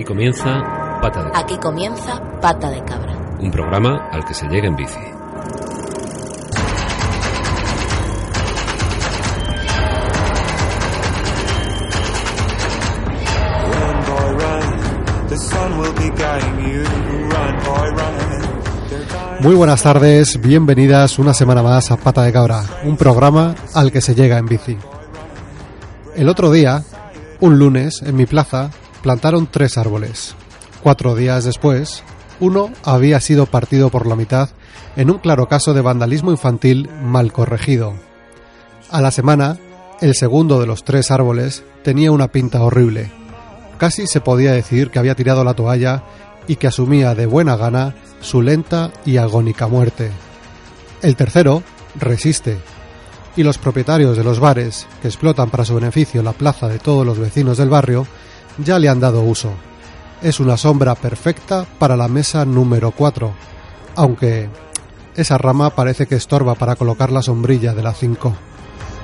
[0.00, 1.40] Aquí comienza Pata de Cabra.
[1.40, 3.36] Aquí comienza Pata de Cabra.
[3.38, 4.98] Un programa al que se llega en bici.
[19.40, 24.00] Muy buenas tardes, bienvenidas una semana más a Pata de Cabra, un programa al que
[24.00, 24.78] se llega en bici.
[26.16, 26.82] El otro día,
[27.40, 28.70] un lunes, en mi plaza,
[29.02, 30.34] plantaron tres árboles.
[30.82, 32.02] Cuatro días después,
[32.40, 34.50] uno había sido partido por la mitad
[34.96, 37.94] en un claro caso de vandalismo infantil mal corregido.
[38.90, 39.58] A la semana,
[40.00, 43.10] el segundo de los tres árboles tenía una pinta horrible.
[43.78, 46.02] Casi se podía decir que había tirado la toalla
[46.48, 50.10] y que asumía de buena gana su lenta y agónica muerte.
[51.02, 51.62] El tercero
[51.98, 52.58] resiste,
[53.36, 57.06] y los propietarios de los bares, que explotan para su beneficio la plaza de todos
[57.06, 58.06] los vecinos del barrio,
[58.64, 59.52] ya le han dado uso.
[60.22, 63.32] Es una sombra perfecta para la mesa número 4,
[63.96, 64.48] aunque
[65.16, 68.34] esa rama parece que estorba para colocar la sombrilla de la 5.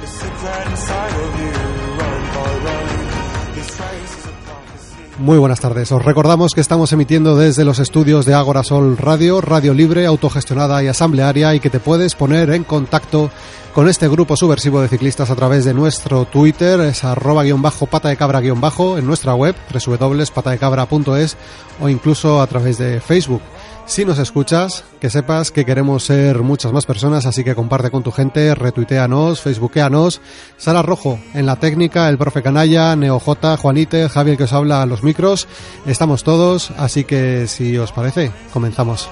[0.01, 1.51] The secret inside of you.
[1.98, 3.55] Run, boy, run.
[3.55, 4.97] This race is a prophecy.
[5.19, 5.91] Muy buenas tardes.
[5.91, 10.83] Os recordamos que estamos emitiendo desde los estudios de Agora Sol Radio, radio libre, autogestionada
[10.83, 13.31] y asamblearia y que te puedes poner en contacto
[13.77, 17.85] con este grupo subversivo de ciclistas a través de nuestro Twitter, es arroba guion bajo
[17.85, 21.37] pata de cabra guion bajo, en nuestra web www.patadecabra.es
[21.83, 23.43] o incluso a través de Facebook.
[23.85, 28.03] Si nos escuchas, que sepas que queremos ser muchas más personas, así que comparte con
[28.03, 30.23] tu gente, retuiteanos, facebookeanos.
[30.57, 34.81] Sara Rojo en la técnica, el profe Canalla, Neo J, Juanite, Javier que os habla
[34.81, 35.49] a los micros.
[35.85, 39.11] Estamos todos, así que si os parece, comenzamos.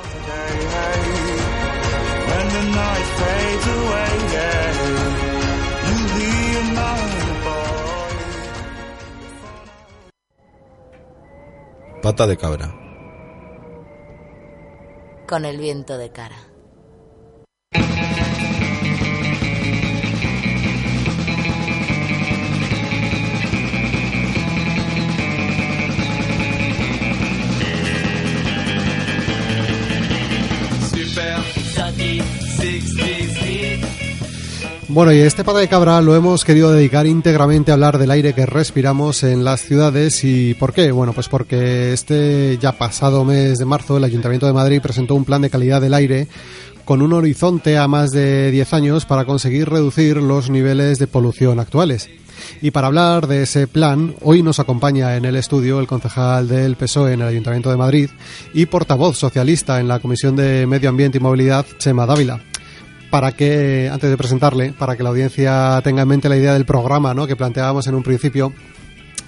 [12.04, 12.68] Pata de cabra.
[15.26, 16.36] Con el viento de cara.
[34.88, 38.34] Bueno, y este pata de cabra lo hemos querido dedicar íntegramente a hablar del aire
[38.34, 40.22] que respiramos en las ciudades.
[40.24, 40.92] ¿Y por qué?
[40.92, 45.24] Bueno, pues porque este ya pasado mes de marzo el Ayuntamiento de Madrid presentó un
[45.24, 46.28] plan de calidad del aire
[46.84, 51.60] con un horizonte a más de 10 años para conseguir reducir los niveles de polución
[51.60, 52.10] actuales.
[52.60, 56.76] Y para hablar de ese plan, hoy nos acompaña en el estudio el concejal del
[56.76, 58.10] PSOE en el Ayuntamiento de Madrid
[58.52, 62.42] y portavoz socialista en la Comisión de Medio Ambiente y Movilidad, Chema Dávila
[63.14, 66.64] para que, antes de presentarle, para que la audiencia tenga en mente la idea del
[66.64, 67.28] programa ¿no?
[67.28, 68.52] que planteábamos en un principio,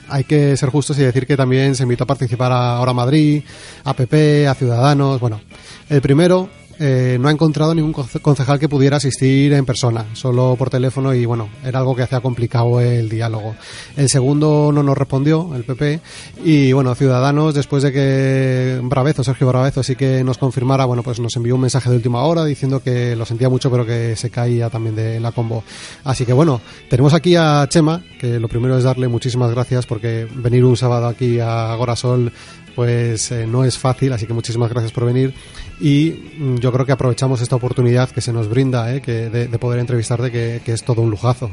[0.09, 3.45] hay que ser justos y decir que también se invitó a participar a Ahora Madrid,
[3.85, 5.21] a PP, a Ciudadanos.
[5.21, 5.41] Bueno,
[5.89, 6.49] el primero
[6.79, 11.15] eh, no ha encontrado ningún conce- concejal que pudiera asistir en persona, solo por teléfono
[11.15, 13.55] y bueno, era algo que hacía complicado el diálogo.
[13.97, 16.01] El segundo no nos respondió, el PP,
[16.45, 21.19] y bueno, Ciudadanos, después de que Bravezo, Sergio Bravezo, sí que nos confirmara, bueno, pues
[21.21, 24.31] nos envió un mensaje de última hora diciendo que lo sentía mucho, pero que se
[24.31, 25.65] caía también de la combo.
[26.05, 26.61] Así que bueno,
[26.91, 31.07] tenemos aquí a Chema, que lo primero es darle muchísimas gracias porque venir un sábado
[31.07, 32.33] aquí a Agorasol
[32.75, 35.33] pues eh, no es fácil, así que muchísimas gracias por venir
[35.81, 39.49] y mm, yo creo que aprovechamos esta oportunidad que se nos brinda eh, que de,
[39.49, 41.51] de poder entrevistarte, que, que es todo un lujazo.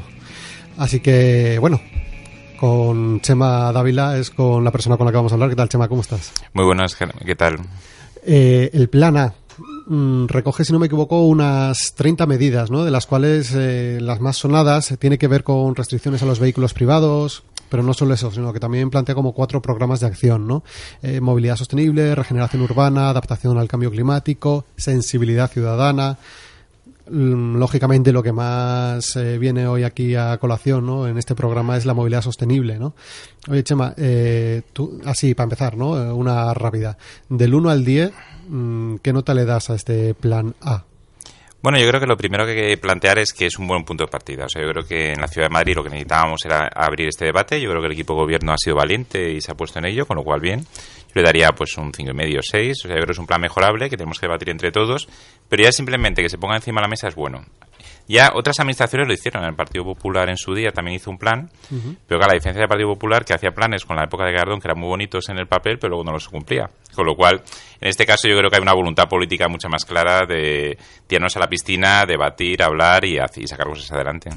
[0.76, 1.80] Así que bueno,
[2.58, 5.50] con Chema Dávila es con la persona con la que vamos a hablar.
[5.50, 5.88] ¿Qué tal, Chema?
[5.88, 6.32] ¿Cómo estás?
[6.52, 7.58] Muy buenas, ¿qué tal?
[8.24, 9.34] Eh, el plan A
[9.86, 12.84] mm, recoge, si no me equivoco, unas 30 medidas, ¿no?
[12.84, 16.72] De las cuales eh, las más sonadas tiene que ver con restricciones a los vehículos
[16.72, 20.62] privados, pero no solo eso, sino que también plantea como cuatro programas de acción, ¿no?
[21.02, 26.16] Eh, movilidad sostenible, regeneración urbana, adaptación al cambio climático, sensibilidad ciudadana.
[27.10, 31.84] Mm, Lógicamente lo que más eh, viene hoy aquí a colación en este programa es
[31.84, 32.78] la movilidad sostenible.
[32.78, 32.94] ¿no?
[33.48, 36.00] Oye, Chema, eh, tú, así para empezar, ¿no?
[36.00, 36.96] Eh, una rápida.
[37.28, 38.12] Del 1 al 10,
[38.50, 40.84] mm, ¿qué nota le das a este plan A?
[41.64, 43.84] Bueno, yo creo que lo primero que hay que plantear es que es un buen
[43.84, 44.44] punto de partida.
[44.44, 47.08] O sea, yo creo que en la Ciudad de Madrid lo que necesitábamos era abrir
[47.08, 47.58] este debate.
[47.58, 49.86] Yo creo que el equipo de gobierno ha sido valiente y se ha puesto en
[49.86, 50.60] ello, con lo cual bien.
[50.60, 52.84] Yo le daría pues un 5,5 o 6.
[52.84, 55.08] O sea, yo creo que es un plan mejorable que tenemos que debatir entre todos.
[55.48, 57.46] Pero ya simplemente que se ponga encima de la mesa es bueno.
[58.06, 59.44] Ya otras administraciones lo hicieron.
[59.44, 61.50] El Partido Popular en su día también hizo un plan.
[61.70, 64.60] Pero claro, la diferencia del Partido Popular que hacía planes con la época de Gardón
[64.60, 66.68] que eran muy bonitos en el papel, pero luego no los cumplía.
[66.94, 67.42] Con lo cual,
[67.80, 71.36] en este caso yo creo que hay una voluntad política mucho más clara de tirarnos
[71.36, 74.30] a la piscina, debatir, hablar y, y sacar cosas adelante.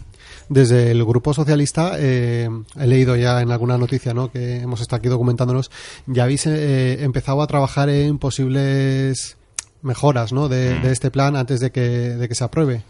[0.50, 2.50] desde el Grupo Socialista, eh,
[2.80, 4.32] he leído ya en alguna noticia ¿no?
[4.32, 5.70] que hemos estado aquí documentándonos,
[6.06, 9.38] ya habéis eh, empezado a trabajar en posibles
[9.82, 10.48] mejoras ¿no?
[10.48, 10.82] de, Mm.
[10.84, 12.82] de este plan antes de que, de que se apruebe.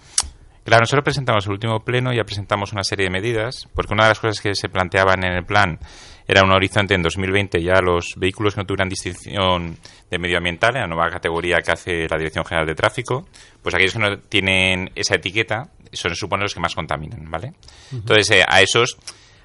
[0.68, 4.10] Claro, nosotros presentamos el último pleno, ya presentamos una serie de medidas, porque una de
[4.10, 5.80] las cosas que se planteaban en el plan
[6.28, 9.78] era un horizonte en 2020 ya los vehículos que no tuvieran distinción
[10.12, 13.30] de medioambiental, en la nueva categoría que hace la Dirección General de Tráfico,
[13.64, 17.54] pues aquellos que no tienen esa etiqueta son supone los que más contaminan, ¿vale?
[17.94, 18.98] Entonces, eh, a esos,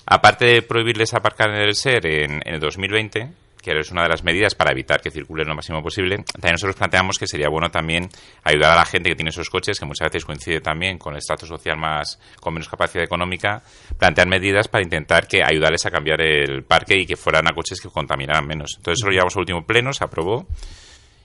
[0.05, 3.31] aparte de prohibirles aparcar en el SER en, en el 2020,
[3.63, 6.77] que es una de las medidas para evitar que circulen lo máximo posible, también nosotros
[6.77, 8.09] planteamos que sería bueno también
[8.43, 11.19] ayudar a la gente que tiene esos coches, que muchas veces coincide también con el
[11.19, 13.63] estrato social más con menos capacidad económica,
[13.97, 17.81] plantear medidas para intentar que ayudarles a cambiar el parque y que fueran a coches
[17.81, 18.75] que contaminaran menos.
[18.77, 20.47] Entonces eso lo llevamos al último pleno, se aprobó.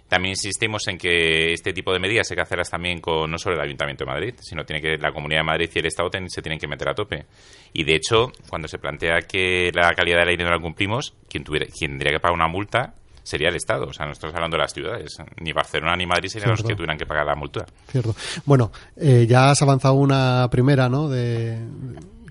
[0.07, 3.55] También insistimos en que este tipo de medidas hay que hacerlas también con no solo
[3.55, 6.41] el Ayuntamiento de Madrid, sino tiene que la Comunidad de Madrid y el Estado se
[6.41, 7.25] tienen que meter a tope.
[7.73, 11.43] Y de hecho, cuando se plantea que la calidad del aire no la cumplimos, quien,
[11.43, 12.93] quien tendría que pagar una multa
[13.27, 13.87] sería el Estado.
[13.87, 15.17] O sea, no estamos hablando de las ciudades.
[15.41, 16.69] Ni Barcelona ni Madrid serían los Cierto.
[16.69, 17.65] que tuvieran que pagar la multa.
[17.91, 18.15] Cierto.
[18.45, 21.09] Bueno, eh, ya has avanzado una primera, ¿no?
[21.09, 21.59] De,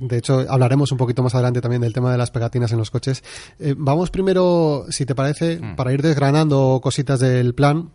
[0.01, 2.91] de hecho, hablaremos un poquito más adelante también del tema de las pegatinas en los
[2.91, 3.23] coches.
[3.59, 7.91] Eh, vamos primero, si te parece, para ir desgranando cositas del plan,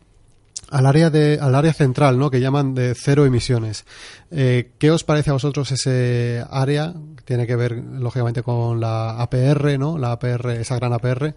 [0.71, 2.31] al área de al área central, ¿no?
[2.31, 3.85] Que llaman de cero emisiones.
[4.31, 6.94] Eh, ¿Qué os parece a vosotros ese área?
[7.25, 9.97] Tiene que ver, lógicamente, con la APR, ¿no?
[9.97, 11.35] La APR, esa gran APR.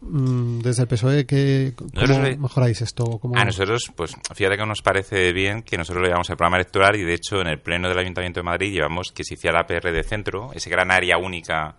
[0.00, 3.04] Mm, Desde el PSOE, ¿qué, ¿cómo Nosotros mejoráis esto?
[3.18, 6.58] ¿Cómo- A nosotros, pues fíjate que nos parece bien que nosotros lo llevamos el programa
[6.58, 9.60] electoral y de hecho en el pleno del Ayuntamiento de Madrid llevamos que se hiciera
[9.60, 11.76] la PR de centro, ese gran área única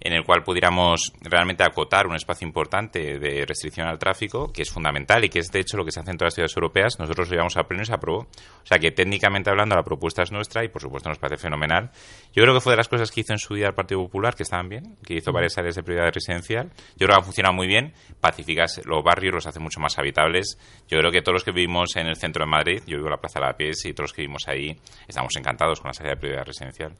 [0.00, 4.70] en el cual pudiéramos realmente acotar un espacio importante de restricción al tráfico, que es
[4.70, 6.98] fundamental y que es de hecho lo que se hace en todas las ciudades europeas.
[6.98, 8.20] Nosotros lo llevamos al pleno y se aprobó.
[8.20, 11.90] O sea que técnicamente hablando la propuesta es nuestra y por supuesto nos parece fenomenal.
[12.32, 14.34] Yo creo que fue de las cosas que hizo en su día el Partido Popular,
[14.34, 16.70] que estaban bien, que hizo varias áreas de prioridad residencial.
[16.96, 20.58] Yo creo que ha funcionado muy bien, pacificas los barrios, los hace mucho más habitables.
[20.88, 23.12] Yo creo que todos los que vivimos en el centro de Madrid, yo vivo en
[23.12, 24.76] la Plaza de la Pies y todos los que vivimos ahí,
[25.06, 26.92] estamos encantados con la áreas de prioridad residencial.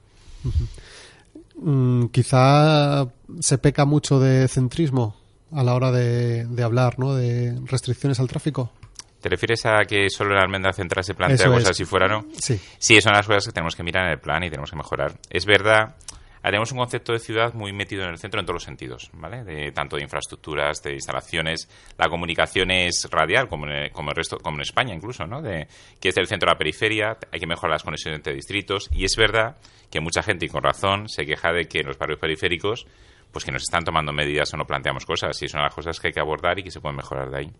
[1.56, 3.06] Mm, quizá
[3.40, 5.16] se peca mucho de centrismo
[5.52, 7.14] a la hora de, de hablar, ¿no?
[7.14, 8.72] De restricciones al tráfico.
[9.20, 11.60] ¿Te refieres a que solo la almendra central se plantea Eso es.
[11.60, 12.24] cosas si fuera no?
[12.38, 12.58] Sí.
[12.78, 15.18] Sí, de las cosas que tenemos que mirar en el plan y tenemos que mejorar.
[15.28, 15.96] Es verdad,
[16.42, 19.44] haremos un concepto de ciudad muy metido en el centro en todos los sentidos, ¿vale?
[19.44, 21.68] De, tanto de infraestructuras, de instalaciones.
[21.98, 25.42] La comunicación es radial, como en, como el resto, como en España incluso, ¿no?
[25.42, 25.68] De,
[26.00, 28.88] que es del centro a la periferia, hay que mejorar las conexiones entre distritos.
[28.92, 29.56] Y es verdad
[29.90, 32.86] que mucha gente, y con razón, se queja de que en los barrios periféricos
[33.32, 35.40] pues que nos están tomando medidas o no planteamos cosas.
[35.42, 37.52] Y de las cosas que hay que abordar y que se pueden mejorar de ahí.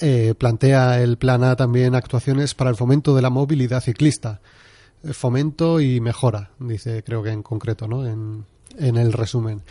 [0.00, 4.40] Eh, plantea el plan A también actuaciones para el fomento de la movilidad ciclista.
[5.12, 8.06] Fomento y mejora, dice, creo que en concreto, ¿no?
[8.06, 8.44] En,
[8.78, 9.62] en el resumen.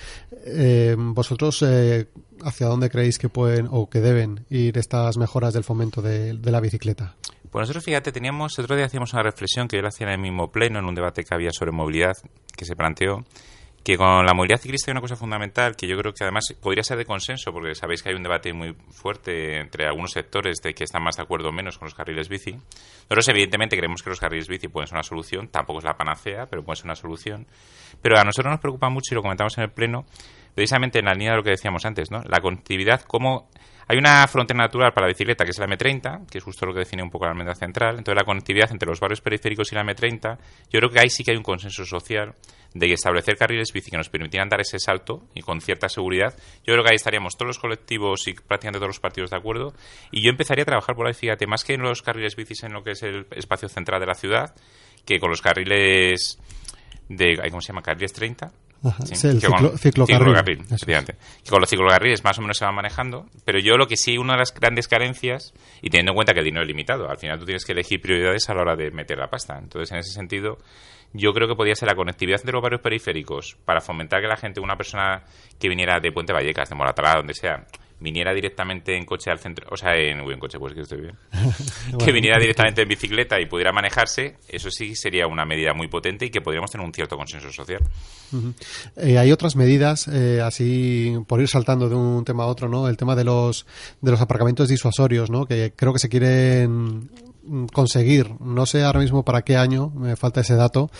[0.45, 2.07] Eh, ¿Vosotros eh,
[2.43, 6.51] hacia dónde creéis que pueden o que deben ir estas mejoras del fomento de, de
[6.51, 7.15] la bicicleta?
[7.49, 10.13] Pues nosotros, fíjate, teníamos, el otro día hacíamos una reflexión que yo la hacía en
[10.13, 12.17] el mismo pleno, en un debate que había sobre movilidad,
[12.55, 13.25] que se planteó,
[13.83, 16.83] que con la movilidad ciclista hay una cosa fundamental que yo creo que además podría
[16.83, 20.73] ser de consenso, porque sabéis que hay un debate muy fuerte entre algunos sectores de
[20.73, 22.51] que están más de acuerdo o menos con los carriles bici.
[22.51, 26.45] Nosotros, evidentemente, creemos que los carriles bici pueden ser una solución, tampoco es la panacea,
[26.45, 27.47] pero puede ser una solución.
[28.01, 30.05] Pero a nosotros nos preocupa mucho, y lo comentamos en el pleno,
[30.53, 32.21] precisamente en la línea de lo que decíamos antes, ¿no?
[32.25, 33.49] La conectividad, cómo
[33.87, 36.73] hay una frontera natural para la bicicleta, que es la M30, que es justo lo
[36.73, 37.97] que define un poco la almendra central.
[37.97, 40.37] Entonces, la conectividad entre los barrios periféricos y la M30,
[40.69, 42.33] yo creo que ahí sí que hay un consenso social
[42.73, 46.33] de establecer carriles bici que nos permitieran dar ese salto y con cierta seguridad.
[46.65, 49.73] Yo creo que ahí estaríamos todos los colectivos y prácticamente todos los partidos de acuerdo.
[50.11, 52.73] Y yo empezaría a trabajar por ahí, fíjate, más que en los carriles bicis en
[52.73, 54.55] lo que es el espacio central de la ciudad,
[55.05, 56.39] que con los carriles
[57.09, 57.81] de, ¿cómo se llama?
[57.81, 58.51] Carriles 30.
[58.83, 60.17] Ajá, Sí, sí, el que con- ciclo- ciclocarril.
[60.25, 60.81] ciclocarril, Eso es.
[60.81, 61.15] efectivamente.
[61.43, 64.17] Que con los ciclocarriles más o menos se van manejando, pero yo lo que sí,
[64.17, 67.17] una de las grandes carencias, y teniendo en cuenta que el dinero es limitado, al
[67.17, 69.59] final tú tienes que elegir prioridades a la hora de meter la pasta.
[69.59, 70.57] Entonces, en ese sentido,
[71.13, 74.37] yo creo que podría ser la conectividad entre los barrios periféricos para fomentar que la
[74.37, 75.23] gente, una persona
[75.59, 77.65] que viniera de Puente Vallecas, de Moratalá, donde sea,
[78.01, 81.15] viniera directamente en coche al centro, o sea, en, en coche, pues que estoy bien,
[82.03, 86.25] que viniera directamente en bicicleta y pudiera manejarse, eso sí sería una medida muy potente
[86.25, 87.81] y que podríamos tener un cierto consenso social.
[88.95, 92.87] Eh, hay otras medidas, eh, así por ir saltando de un tema a otro, ¿no?
[92.87, 93.67] El tema de los
[94.01, 95.45] de los aparcamientos disuasorios, ¿no?
[95.45, 97.09] Que creo que se quieren
[97.73, 100.91] conseguir, no sé ahora mismo para qué año, me falta ese dato,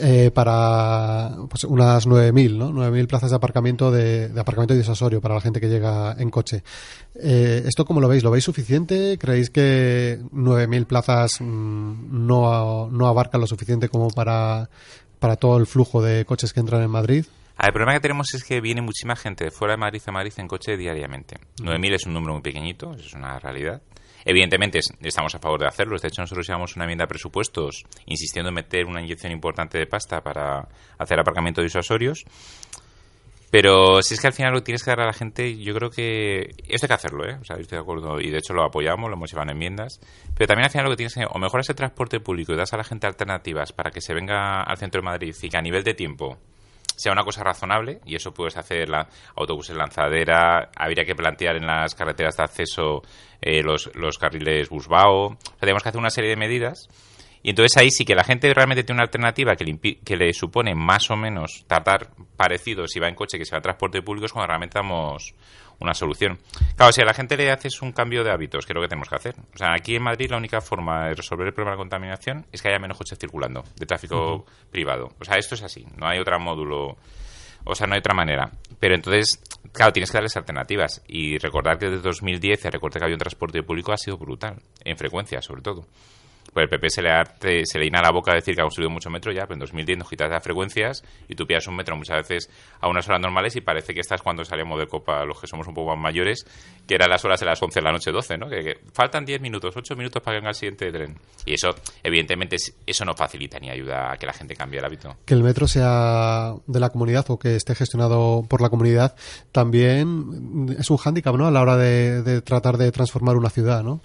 [0.00, 2.70] eh, para pues, unas 9.000, ¿no?
[2.70, 6.62] 9.000 plazas de aparcamiento de, de aparcamiento disuasorio para la gente que llega en coche.
[7.14, 8.22] Eh, ¿Esto cómo lo veis?
[8.22, 9.18] ¿Lo veis suficiente?
[9.18, 14.70] ¿Creéis que 9.000 plazas mm, no, no abarcan lo suficiente como para,
[15.18, 17.24] para todo el flujo de coches que entran en Madrid?
[17.56, 20.12] Ah, El problema que tenemos es que viene muchísima gente de fuera de Madrid a
[20.12, 21.36] Madrid en coche diariamente.
[21.62, 23.80] 9.000 es un número muy pequeñito, es una realidad.
[24.24, 25.96] Evidentemente es- estamos a favor de hacerlo.
[25.98, 29.86] De hecho, nosotros llevamos una enmienda a presupuestos insistiendo en meter una inyección importante de
[29.86, 30.66] pasta para
[30.98, 32.24] hacer aparcamiento disuasorios.
[33.50, 35.74] Pero si es que al final lo que tienes que dar a la gente, yo
[35.76, 37.36] creo que esto hay que hacerlo, ¿eh?
[37.40, 39.56] O sea, yo estoy de acuerdo y de hecho lo apoyamos, lo hemos llevado en
[39.56, 40.00] enmiendas.
[40.36, 42.72] Pero también al final lo que tienes que, o mejoras el transporte público y das
[42.72, 45.62] a la gente alternativas para que se venga al centro de Madrid y que a
[45.62, 46.38] nivel de tiempo
[46.96, 51.66] sea una cosa razonable y eso puedes hacer la autobuses lanzadera, habría que plantear en
[51.66, 53.02] las carreteras de acceso
[53.40, 56.88] eh, los, los carriles busbao, o sea, tenemos que hacer una serie de medidas
[57.42, 60.32] y entonces ahí sí que la gente realmente tiene una alternativa que le, que le
[60.32, 64.00] supone más o menos tardar parecido si va en coche que si va en transporte
[64.00, 65.34] público es cuando realmente damos
[65.80, 66.38] una solución.
[66.76, 68.88] Claro, si a la gente le haces un cambio de hábitos, que es lo que
[68.88, 69.34] tenemos que hacer.
[69.54, 72.46] O sea, aquí en Madrid la única forma de resolver el problema de la contaminación
[72.52, 75.10] es que haya menos coches circulando, de tráfico privado.
[75.20, 76.96] O sea, esto es así, no hay otro módulo,
[77.64, 78.50] o sea, no hay otra manera.
[78.78, 79.40] Pero entonces,
[79.72, 81.02] claro, tienes que darles alternativas.
[81.08, 84.56] Y recordar que desde 2010 el recorte que había en transporte público ha sido brutal,
[84.84, 85.86] en frecuencia sobre todo.
[86.54, 88.64] Pues el PP se le, arte- se le llena la boca a decir que ha
[88.64, 91.74] construido mucho metro ya, pero en 2010 nos quitas las frecuencias y tú pillas un
[91.76, 92.48] metro muchas veces
[92.80, 95.66] a unas horas normales y parece que estás cuando salíamos de copa los que somos
[95.66, 96.46] un poco más mayores,
[96.86, 98.48] que eran las horas de las 11 de la noche 12, ¿no?
[98.48, 101.18] Que, faltan 10 minutos, 8 minutos para que venga el siguiente tren.
[101.44, 101.70] Y eso,
[102.04, 105.16] evidentemente, es- eso no facilita ni ayuda a que la gente cambie el hábito.
[105.24, 109.16] que el metro sea de la comunidad o que esté gestionado por la comunidad
[109.52, 111.46] también es un hándicap, ¿no?
[111.46, 114.00] A la hora de, de tratar de transformar una ciudad, ¿no?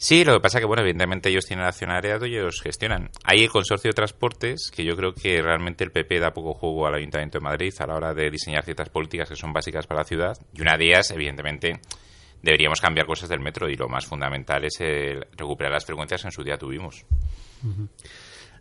[0.00, 3.10] Sí, lo que pasa que, bueno, evidentemente ellos tienen accionariado y ellos gestionan.
[3.24, 6.86] Hay el consorcio de transportes, que yo creo que realmente el PP da poco juego
[6.86, 10.02] al Ayuntamiento de Madrid a la hora de diseñar ciertas políticas que son básicas para
[10.02, 10.38] la ciudad.
[10.54, 11.80] Y una de ellas, evidentemente,
[12.40, 16.28] deberíamos cambiar cosas del metro y lo más fundamental es el recuperar las frecuencias que
[16.28, 17.04] en su día tuvimos.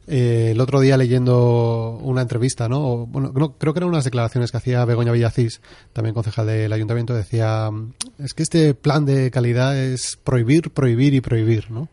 [0.09, 2.79] Eh, el otro día leyendo una entrevista, ¿no?
[2.87, 5.59] O, bueno, no, creo que eran unas declaraciones que hacía Begoña Villacís,
[5.91, 11.13] también concejal del ayuntamiento, decía, mm, es que este plan de calidad es prohibir, prohibir
[11.13, 11.89] y prohibir, ¿no?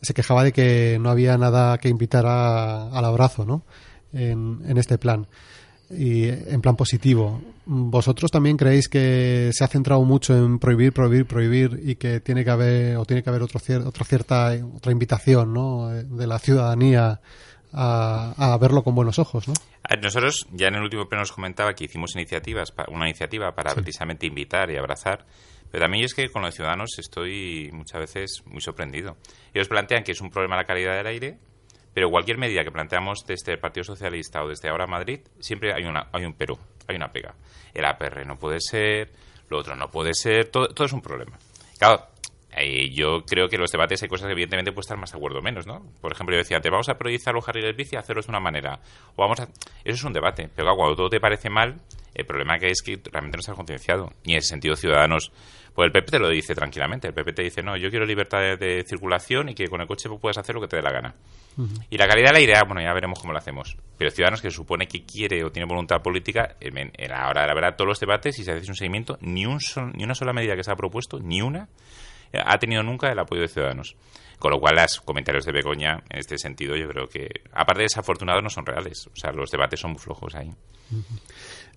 [0.00, 3.62] Se quejaba de que no había nada que invitar a- al abrazo, ¿no?
[4.14, 5.26] En, en este plan.
[5.90, 7.42] Y en plan positivo.
[7.66, 12.44] ¿Vosotros también creéis que se ha centrado mucho en prohibir, prohibir, prohibir y que tiene
[12.44, 15.88] que haber, o tiene que haber otro cier- otra cierta, otra invitación, ¿no?
[15.88, 17.20] De la ciudadanía
[17.72, 19.54] a, a verlo con buenos ojos, ¿no?
[19.82, 23.52] A ver, Nosotros ya en el último pleno os comentaba que hicimos iniciativas, una iniciativa
[23.52, 25.26] para precisamente invitar y abrazar,
[25.70, 29.16] pero también es que con los ciudadanos estoy muchas veces muy sorprendido.
[29.54, 31.38] Ellos plantean que es un problema la calidad del aire,
[31.94, 35.84] pero cualquier medida que planteamos desde el Partido Socialista o desde ahora Madrid, siempre hay,
[35.84, 36.58] una, hay un pero,
[36.88, 37.34] hay una pega.
[37.74, 39.10] El APR no puede ser,
[39.48, 41.38] lo otro no puede ser, todo, todo es un problema.
[41.78, 42.06] Claro,
[42.56, 45.16] eh, yo creo que en los debates hay cosas que evidentemente puede estar más de
[45.18, 45.82] acuerdo o menos, ¿no?
[46.00, 48.40] Por ejemplo, yo decía, te vamos a priorizar los carriles bici y hacerlos de una
[48.40, 48.80] manera.
[49.16, 49.44] O vamos a...
[49.44, 49.54] Eso
[49.84, 50.48] es un debate.
[50.54, 51.80] Pero claro, cuando todo te parece mal,
[52.14, 54.12] el problema que es que realmente no estás concienciado.
[54.24, 55.32] Y en ese sentido, ciudadanos...
[55.72, 57.06] Pues el PP te lo dice tranquilamente.
[57.06, 59.86] El PP te dice, no, yo quiero libertad de, de circulación y que con el
[59.86, 61.14] coche puedas hacer lo que te dé la gana.
[61.88, 63.76] Y la calidad del aire, ah, bueno, ya veremos cómo lo hacemos.
[63.96, 67.42] Pero Ciudadanos, que se supone que quiere o tiene voluntad política, en, en la hora
[67.42, 70.02] de la verdad, todos los debates, y si hacéis un seguimiento, ni, un sol- ni
[70.02, 71.68] una sola medida que se ha propuesto, ni una,
[72.32, 73.96] ha tenido nunca el apoyo de Ciudadanos.
[74.40, 77.84] Con lo cual, los comentarios de Begoña, en este sentido, yo creo que, aparte de
[77.84, 79.06] desafortunados, no son reales.
[79.08, 80.50] O sea, los debates son flojos ahí.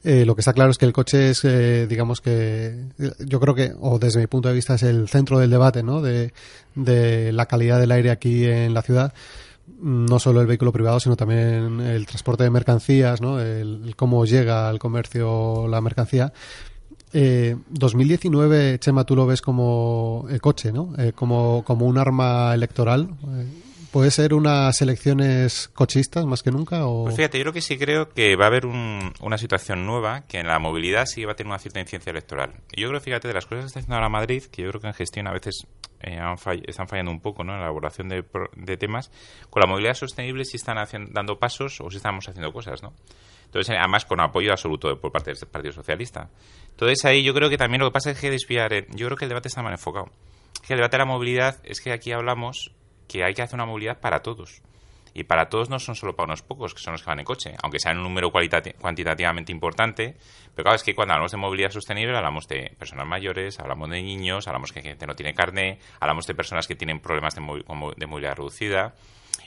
[0.05, 2.85] Eh, lo que está claro es que el coche es, eh, digamos que,
[3.19, 6.01] yo creo que, o desde mi punto de vista, es el centro del debate, ¿no?
[6.01, 6.31] De,
[7.33, 9.13] la calidad del aire aquí en la ciudad.
[9.81, 13.41] No solo el vehículo privado, sino también el transporte de mercancías, ¿no?
[13.41, 16.31] El cómo llega al comercio la mercancía.
[17.13, 20.93] Eh, 2019, Chema, tú lo ves como el coche, ¿no?
[20.97, 23.09] Eh, como, como un arma electoral.
[23.27, 23.47] Eh,
[23.91, 26.87] ¿Puede ser unas elecciones cochistas más que nunca?
[26.87, 27.03] O...
[27.03, 30.21] Pues fíjate, yo creo que sí creo que va a haber un- una situación nueva
[30.27, 32.53] que en la movilidad sí va a tener una cierta incidencia electoral.
[32.71, 34.81] Y yo creo, fíjate, de las cosas que está haciendo ahora Madrid, que yo creo
[34.81, 35.67] que en gestión a veces
[36.01, 37.53] eh, han fall- están fallando un poco ¿no?
[37.53, 38.23] en la elaboración de,
[38.55, 39.11] de temas,
[39.51, 42.93] con la movilidad sostenible sí están haciendo, dando pasos o sí estamos haciendo cosas, ¿no?
[43.53, 46.27] Entonces, además con apoyo absoluto por parte del Partido Socialista.
[46.71, 49.15] Entonces ahí yo creo que también lo que pasa es que desviar, eh, yo creo
[49.15, 50.09] que el debate está mal enfocado.
[50.55, 52.71] Es que el debate de la movilidad es que aquí hablamos
[53.07, 54.63] que hay que hacer una movilidad para todos.
[55.13, 57.25] Y para todos no son solo para unos pocos, que son los que van en
[57.25, 60.17] coche, aunque sea un número cuantitativamente importante.
[60.55, 64.01] Pero claro, es que cuando hablamos de movilidad sostenible hablamos de personas mayores, hablamos de
[64.01, 68.35] niños, hablamos que gente no tiene carne, hablamos de personas que tienen problemas de movilidad
[68.35, 68.95] reducida.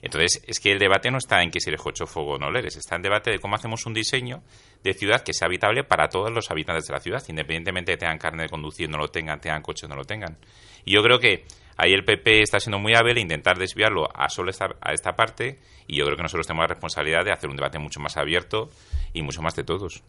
[0.03, 2.39] Entonces, es que el debate no está en que si eres coche o fuego o
[2.39, 4.43] no lo eres, está en debate de cómo hacemos un diseño
[4.83, 8.01] de ciudad que sea habitable para todos los habitantes de la ciudad, independientemente de que
[8.01, 10.39] tengan carne de conducir, no lo tengan, tengan coche o no lo tengan.
[10.85, 11.45] Y yo creo que
[11.77, 15.17] ahí el PP está siendo muy hábil en intentar desviarlo a solo esta, a esta
[15.17, 18.17] parte, y yo creo que nosotros tenemos la responsabilidad de hacer un debate mucho más
[18.17, 18.71] abierto
[19.13, 20.03] y mucho más de todos.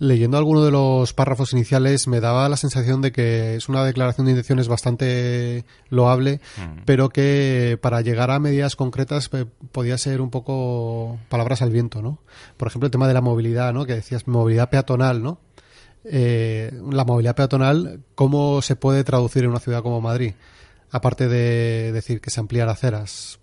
[0.00, 4.24] Leyendo alguno de los párrafos iniciales me daba la sensación de que es una declaración
[4.24, 6.40] de intenciones bastante loable,
[6.86, 12.00] pero que para llegar a medidas concretas eh, podía ser un poco palabras al viento,
[12.00, 12.18] ¿no?
[12.56, 13.84] Por ejemplo, el tema de la movilidad, ¿no?
[13.84, 15.38] Que decías movilidad peatonal, ¿no?
[16.04, 20.32] Eh, la movilidad peatonal, ¿cómo se puede traducir en una ciudad como Madrid?
[20.90, 23.39] Aparte de decir que se amplían aceras.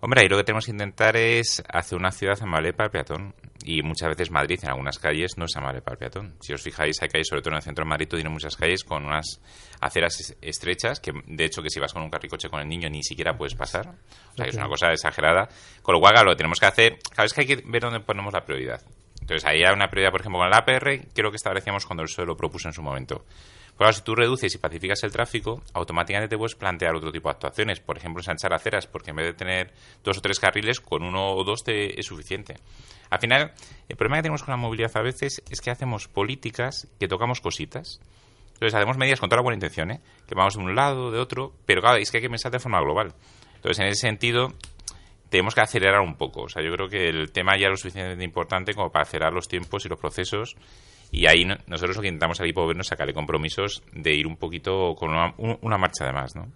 [0.00, 3.34] Hombre, ahí lo que tenemos que intentar es hacer una ciudad amable para el peatón.
[3.64, 6.36] Y muchas veces Madrid, en algunas calles, no es amable para el peatón.
[6.40, 8.84] Si os fijáis, hay calles, sobre todo en el centro de Madrid, tiene muchas calles
[8.84, 9.40] con unas
[9.80, 12.88] aceras es- estrechas, que de hecho que si vas con un carricoche con el niño
[12.88, 13.88] ni siquiera puedes pasar.
[13.88, 15.48] O sea, que es una cosa exagerada.
[15.82, 17.98] Con lo cual, lo que tenemos que hacer, cada vez que hay que ver dónde
[18.00, 18.80] ponemos la prioridad.
[19.20, 22.08] Entonces, ahí hay una prioridad, por ejemplo, con el APR, creo que establecíamos cuando el
[22.08, 23.24] PSOE lo propuso en su momento.
[23.78, 27.34] Claro, si tú reduces y pacificas el tráfico, automáticamente te puedes plantear otro tipo de
[27.34, 27.78] actuaciones.
[27.78, 31.34] Por ejemplo, ensanchar aceras, porque en vez de tener dos o tres carriles, con uno
[31.34, 32.56] o dos te es suficiente.
[33.08, 33.52] Al final,
[33.88, 37.40] el problema que tenemos con la movilidad a veces es que hacemos políticas que tocamos
[37.40, 38.00] cositas.
[38.54, 40.00] Entonces, hacemos medidas con toda la buena intención, ¿eh?
[40.26, 42.58] que vamos de un lado, de otro, pero claro, es que hay que pensar de
[42.58, 43.14] forma global.
[43.54, 44.54] Entonces, en ese sentido,
[45.28, 46.42] tenemos que acelerar un poco.
[46.42, 49.32] O sea, yo creo que el tema ya es lo suficientemente importante como para acelerar
[49.32, 50.56] los tiempos y los procesos.
[51.10, 54.26] Y ahí no- nosotros lo que intentamos aquí por gobierno es sacarle compromisos de ir
[54.26, 56.46] un poquito con una, un- una marcha de más, ¿no?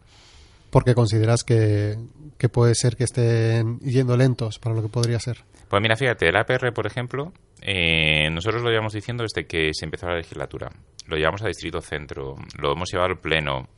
[0.71, 1.97] Porque consideras que,
[2.38, 5.45] que puede ser que estén yendo lentos para lo que podría ser.
[5.69, 9.85] Pues mira, fíjate, el APR, por ejemplo, eh, nosotros lo llevamos diciendo desde que se
[9.85, 10.71] empezó la legislatura.
[11.07, 13.69] Lo llevamos a Distrito Centro, lo hemos llevado al Pleno.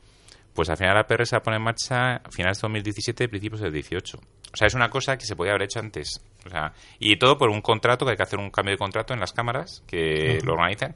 [0.55, 3.27] Pues al final la APR se va a poner en marcha a finales de 2017,
[3.27, 4.17] principios del 18.
[4.17, 6.21] O sea, es una cosa que se podía haber hecho antes.
[6.45, 9.13] O sea, y todo por un contrato, que hay que hacer un cambio de contrato
[9.13, 10.93] en las cámaras que lo organizan.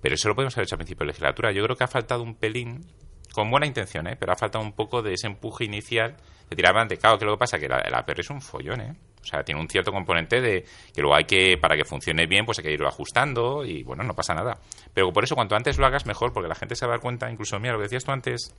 [0.00, 1.50] Pero eso lo podemos haber hecho a principio de legislatura.
[1.50, 2.86] Yo creo que ha faltado un pelín,
[3.32, 4.16] con buena intención, ¿eh?
[4.18, 6.16] pero ha faltado un poco de ese empuje inicial
[6.48, 6.96] de tirar adelante.
[6.96, 8.94] Claro, que lo que pasa es que la, la APR es un follón, ¿eh?
[9.22, 12.46] O sea, tiene un cierto componente de que luego hay que, para que funcione bien,
[12.46, 14.58] pues hay que irlo ajustando y bueno, no pasa nada.
[14.94, 17.00] Pero por eso, cuanto antes lo hagas, mejor, porque la gente se va a dar
[17.00, 18.54] cuenta, incluso, mira, lo que decías tú antes,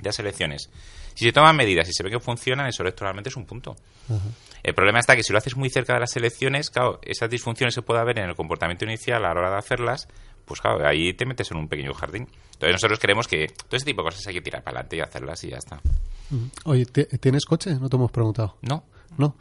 [0.00, 0.70] de las elecciones.
[1.14, 3.74] Si se toman medidas y se ve que funcionan, eso electoralmente es un punto.
[4.62, 7.74] El problema está que si lo haces muy cerca de las elecciones, claro, esas disfunciones
[7.74, 10.08] se puede ver en el comportamiento inicial a la hora de hacerlas,
[10.44, 12.28] pues claro, ahí te metes en un pequeño jardín.
[12.52, 15.00] Entonces nosotros creemos que todo ese tipo de cosas hay que tirar para adelante y
[15.00, 15.80] hacerlas y ya está.
[16.64, 17.74] Oye, ¿ti- ¿tienes coche?
[17.80, 18.56] No te hemos preguntado.
[18.62, 18.84] ¿No?
[19.16, 19.36] No.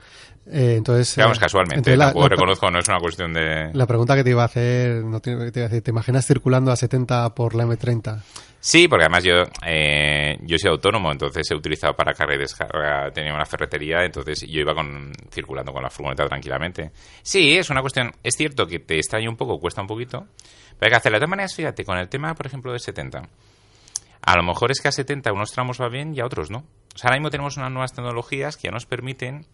[0.48, 1.16] Eh, entonces.
[1.16, 3.72] Digamos casualmente, la- la- reconozco, no es una cuestión de...
[3.74, 6.26] La pregunta que te iba a hacer, no te, te iba a decir, ¿te imaginas
[6.26, 8.22] circulando a 70 por la M30?
[8.68, 13.12] Sí, porque además yo eh, yo soy autónomo, entonces he utilizado para carga y descarga,
[13.12, 16.90] tenía una ferretería, entonces yo iba con, circulando con la furgoneta tranquilamente.
[17.22, 20.26] Sí, es una cuestión, es cierto que te extraña un poco, cuesta un poquito,
[20.80, 21.18] pero hay que hacerlo.
[21.18, 23.30] De todas maneras, fíjate, con el tema, por ejemplo, de 70,
[24.24, 26.66] a lo mejor es que a 70 unos tramos va bien y a otros no.
[26.96, 29.46] O sea, ahora mismo tenemos unas nuevas tecnologías que ya nos permiten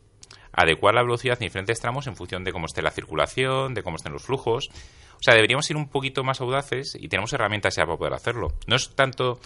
[0.53, 3.95] adecuar la velocidad en diferentes tramos en función de cómo esté la circulación, de cómo
[3.95, 4.69] estén los flujos.
[5.13, 8.49] O sea, deberíamos ir un poquito más audaces y tenemos herramientas ya para poder hacerlo.
[8.67, 9.39] No es tanto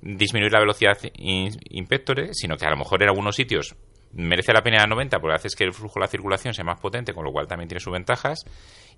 [0.00, 3.76] disminuir la velocidad in, in pectore, sino que a lo mejor en algunos sitios
[4.14, 6.80] merece la pena a 90 porque haces que el flujo de la circulación sea más
[6.80, 8.44] potente, con lo cual también tiene sus ventajas.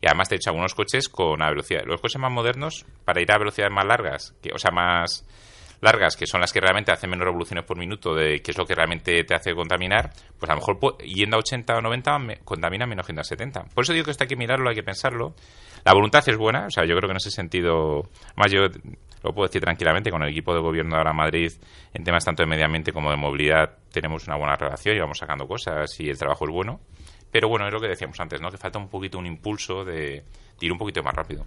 [0.01, 1.83] Y además, de hecho, algunos coches con la velocidad.
[1.87, 5.25] Los coches más modernos, para ir a velocidades más largas, que, o sea, más
[5.85, 8.65] largas, que son las que realmente hacen menos revoluciones por minuto, de que es lo
[8.67, 12.19] que realmente te hace contaminar, pues a lo mejor pu- yendo a 80 o 90
[12.19, 13.65] me- contamina menos que yendo a 70.
[13.75, 15.35] Por eso digo que esto hay que mirarlo, hay que pensarlo.
[15.85, 18.03] La voluntad es buena, o sea, yo creo que en ese sentido,
[18.37, 18.63] más yo
[19.23, 21.53] lo puedo decir tranquilamente, con el equipo de gobierno de ahora Madrid,
[21.93, 25.19] en temas tanto de medio ambiente como de movilidad, tenemos una buena relación y vamos
[25.19, 26.81] sacando cosas y el trabajo es bueno.
[27.31, 28.49] Pero bueno, es lo que decíamos antes, ¿no?
[28.51, 30.23] Que falta un poquito un impulso de
[30.61, 31.45] ir un poquito más rápido.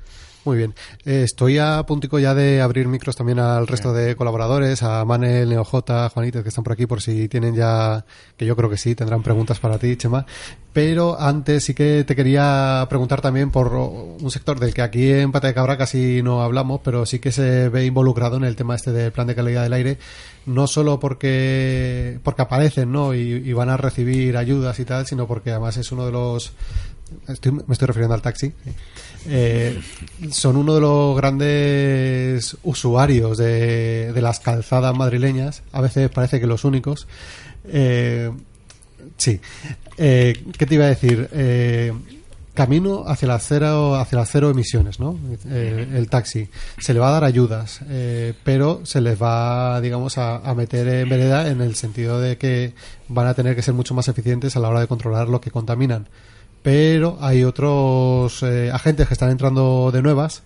[0.48, 0.76] Muy bien.
[1.04, 5.50] Eh, estoy a puntico ya de abrir micros también al resto de colaboradores, a Manel,
[5.50, 8.06] NeoJ, Juanito, que están por aquí por si tienen ya,
[8.38, 10.26] que yo creo que sí, tendrán preguntas para ti, Chema.
[10.72, 15.34] Pero antes sí que te quería preguntar también por un sector del que aquí en
[15.34, 18.76] Pata de Cabra casi no hablamos, pero sí que se ve involucrado en el tema
[18.76, 19.98] este del plan de calidad del aire,
[20.46, 23.13] no solo porque, porque aparecen, ¿no?
[23.13, 26.54] Y, y van a recibir ayudas y tal, sino porque además es uno de los
[27.28, 28.52] Estoy- me estoy refiriendo al taxi.
[29.28, 29.80] Eh,
[30.32, 35.63] son uno de los grandes usuarios de, de las calzadas madrileñas.
[35.72, 37.08] A veces parece que los únicos.
[37.65, 38.32] Eh,
[39.17, 39.39] Sí.
[39.98, 41.30] Eh, ¿Qué te iba a decir?
[41.32, 41.93] Eh,
[42.54, 45.17] camino hacia las cero, hacia las cero emisiones, ¿no?
[45.50, 46.50] Eh, el taxi.
[46.80, 50.88] Se le va a dar ayudas, eh, pero se les va, digamos, a, a meter
[50.88, 52.74] en vereda en el sentido de que
[53.08, 55.52] van a tener que ser mucho más eficientes a la hora de controlar lo que
[55.52, 56.08] contaminan.
[56.67, 60.43] Pero hay otros eh, agentes que están entrando de nuevas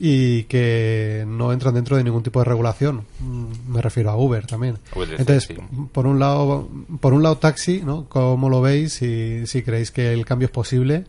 [0.00, 3.04] y que no entran dentro de ningún tipo de regulación.
[3.20, 4.78] Mm, Me refiero a Uber también.
[5.18, 5.54] Entonces,
[5.92, 6.70] por un lado,
[7.02, 8.06] por un lado taxi, ¿no?
[8.08, 8.94] ¿Cómo lo veis?
[8.94, 11.04] Si, si creéis que el cambio es posible.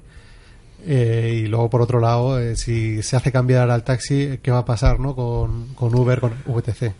[0.86, 4.58] Eh, y luego por otro lado, eh, si se hace cambiar al taxi, ¿qué va
[4.58, 5.16] a pasar, no?
[5.16, 6.92] Con, con Uber, con VTC.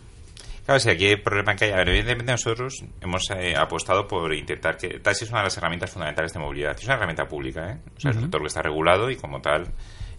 [0.68, 1.70] Claro, si aquí hay problema que hay.
[1.70, 5.44] A ver, evidentemente nosotros hemos eh, apostado por intentar que el taxi es una de
[5.44, 6.76] las herramientas fundamentales de movilidad.
[6.78, 7.78] Es una herramienta pública, ¿eh?
[7.96, 9.62] O sea, es un sector que está regulado y como tal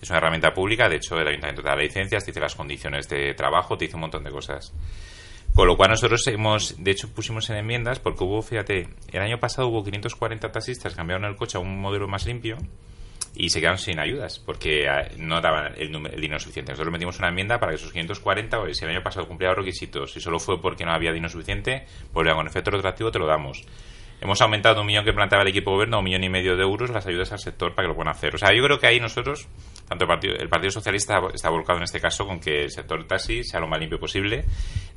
[0.02, 0.90] es una herramienta pública.
[0.90, 3.98] De hecho, el ayuntamiento te da licencias, te dice las condiciones de trabajo, te dice
[3.98, 4.74] un montón de cosas.
[5.54, 9.40] Con lo cual nosotros hemos, de hecho, pusimos en enmiendas porque hubo, fíjate, el año
[9.40, 12.58] pasado hubo 540 taxistas que cambiaron el coche a un modelo más limpio
[13.36, 16.72] y se quedaron sin ayudas porque eh, no daban el, el dinero suficiente.
[16.72, 19.60] Nosotros metimos una enmienda para que esos 540, o si el año pasado cumplía los
[19.60, 23.28] requisitos y solo fue porque no había dinero suficiente, pues con efecto retroactivo te lo
[23.28, 23.65] damos.
[24.22, 26.63] Hemos aumentado un millón que planteaba el equipo de gobierno un millón y medio de
[26.63, 28.36] euros las ayudas al sector para que lo puedan hacer.
[28.36, 29.48] O sea, yo creo que ahí nosotros,
[29.89, 33.06] tanto el Partido, el partido Socialista está volcado en este caso con que el sector
[33.08, 34.45] taxi sea lo más limpio posible.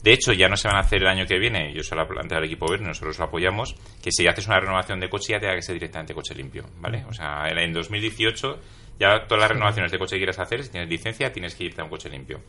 [0.03, 2.03] De hecho, ya no se van a hacer el año que viene, yo se lo
[2.03, 5.09] he planteado al equipo de gobierno, nosotros lo apoyamos, que si haces una renovación de
[5.09, 7.05] coche ya tenga que ser directamente coche limpio, ¿vale?
[7.09, 8.59] O sea, en en 2018
[9.01, 11.81] ya todas las renovaciones de coche que quieras hacer, si tienes licencia, tienes que irte
[11.81, 12.41] a un coche limpio.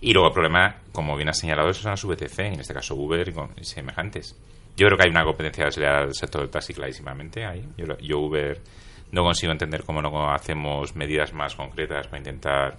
[0.00, 3.32] Y luego el problema, como bien has señalado, son las VTC, en este caso Uber
[3.56, 4.36] y, semejantes.
[4.76, 7.64] Yo creo que hay una competencia desleal al sector del taxi clarísimamente ahí.
[7.76, 8.60] Yo, yo Uber
[9.12, 12.78] no consigo entender cómo no hacemos medidas más concretas para intentar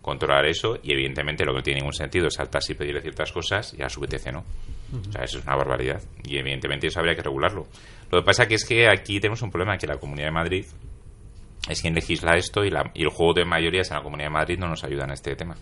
[0.00, 3.30] controlar eso y evidentemente lo que no tiene ningún sentido es al taxi pedirle ciertas
[3.32, 4.44] cosas y a su VTC no.
[5.08, 7.66] O sea, eso es una barbaridad y evidentemente eso habría que regularlo.
[8.10, 10.64] Lo que pasa que es que aquí tenemos un problema que la Comunidad de Madrid
[11.68, 14.32] es quien legisla esto y, la- y el juego de mayorías en la Comunidad de
[14.34, 15.56] Madrid no nos ayuda en este tema.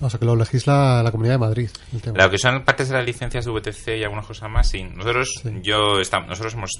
[0.00, 1.70] O sea, que lo legisla la Comunidad de Madrid.
[1.92, 2.18] el tema.
[2.22, 4.82] Lo que son partes de las licencias de VTC y algunas cosas más, sí.
[4.84, 6.70] Nosotros, yo, estam- nosotros hemos,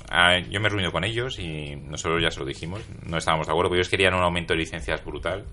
[0.51, 3.53] yo me he reunido con ellos y nosotros ya se lo dijimos, no estábamos de
[3.53, 5.45] acuerdo, porque ellos querían un aumento de licencias brutal.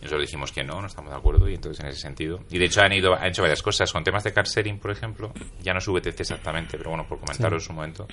[0.00, 2.40] Y nosotros dijimos que no, no estamos de acuerdo y entonces en ese sentido.
[2.50, 3.92] Y de hecho han ido, han hecho varias cosas.
[3.92, 5.32] Con temas de car sharing, por ejemplo,
[5.62, 8.08] ya no es VTC exactamente, pero bueno, por comentaros un momento.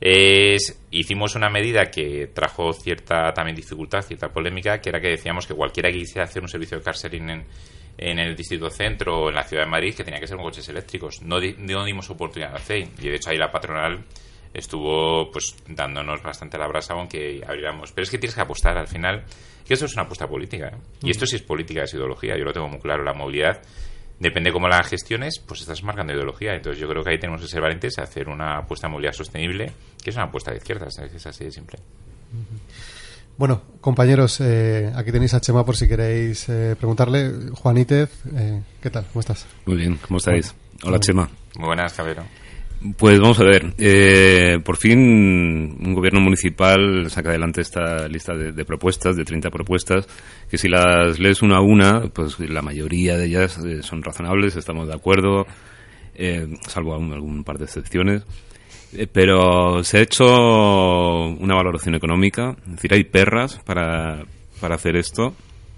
[0.00, 5.46] Es- hicimos una medida que trajo cierta también dificultad, cierta polémica, que era que decíamos
[5.46, 7.44] que cualquiera que quisiera hacer un servicio de car sharing en,
[7.98, 10.44] en el distrito centro o en la ciudad de Madrid, que tenía que ser con
[10.46, 11.22] coches eléctricos.
[11.22, 12.88] No, di- no dimos oportunidad de hacer.
[13.00, 14.04] Y de hecho ahí la patronal
[14.52, 17.92] estuvo pues dándonos bastante la brasa aunque abriéramos.
[17.92, 19.24] Pero es que tienes que apostar al final,
[19.66, 20.68] que esto es una apuesta política.
[20.68, 20.76] ¿eh?
[21.02, 22.36] Y esto sí es política, es ideología.
[22.36, 23.02] Yo lo tengo muy claro.
[23.04, 23.62] La movilidad
[24.24, 26.54] depende cómo la gestiones, pues estás marcando ideología.
[26.54, 29.12] Entonces yo creo que ahí tenemos que ser valientes a hacer una apuesta de movilidad
[29.12, 31.78] sostenible, que es una apuesta de izquierdas, es así de simple.
[33.36, 37.50] Bueno, compañeros, eh, aquí tenéis a Chema por si queréis eh, preguntarle.
[37.52, 39.06] Juanítez, eh, ¿qué tal?
[39.12, 39.46] ¿Cómo estás?
[39.66, 40.54] Muy bien, ¿cómo estáis?
[40.84, 41.28] Hola, Chema.
[41.56, 42.24] Muy buenas, Cabero.
[42.98, 48.64] Pues vamos a ver, eh, por fin un gobierno municipal saca adelante esta lista de,
[48.66, 50.06] propuestas, de 30 propuestas,
[50.50, 54.56] que si las lees una a una, pues la mayoría de ellas eh, son razonables,
[54.56, 55.46] estamos de acuerdo,
[56.14, 58.22] eh, salvo algún, algún par de excepciones.
[58.92, 64.24] Eh, pero se ha hecho una valoración económica, es decir, hay perras para,
[64.60, 65.34] para hacer esto,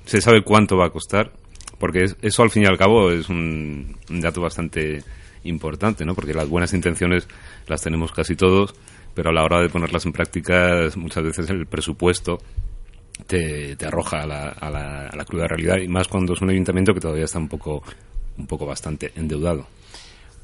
[0.06, 1.30] se sabe cuánto va a costar,
[1.78, 5.04] porque es- eso al fin y al cabo es un, un dato bastante
[5.48, 6.14] importante, ¿no?
[6.14, 7.28] Porque las buenas intenciones
[7.66, 8.74] las tenemos casi todos,
[9.14, 12.38] pero a la hora de ponerlas en práctica muchas veces el presupuesto
[13.26, 16.40] te, te arroja a la, a, la, a la cruda realidad y más cuando es
[16.42, 17.82] un ayuntamiento que todavía está un poco,
[18.37, 19.66] un poco bastante endeudado.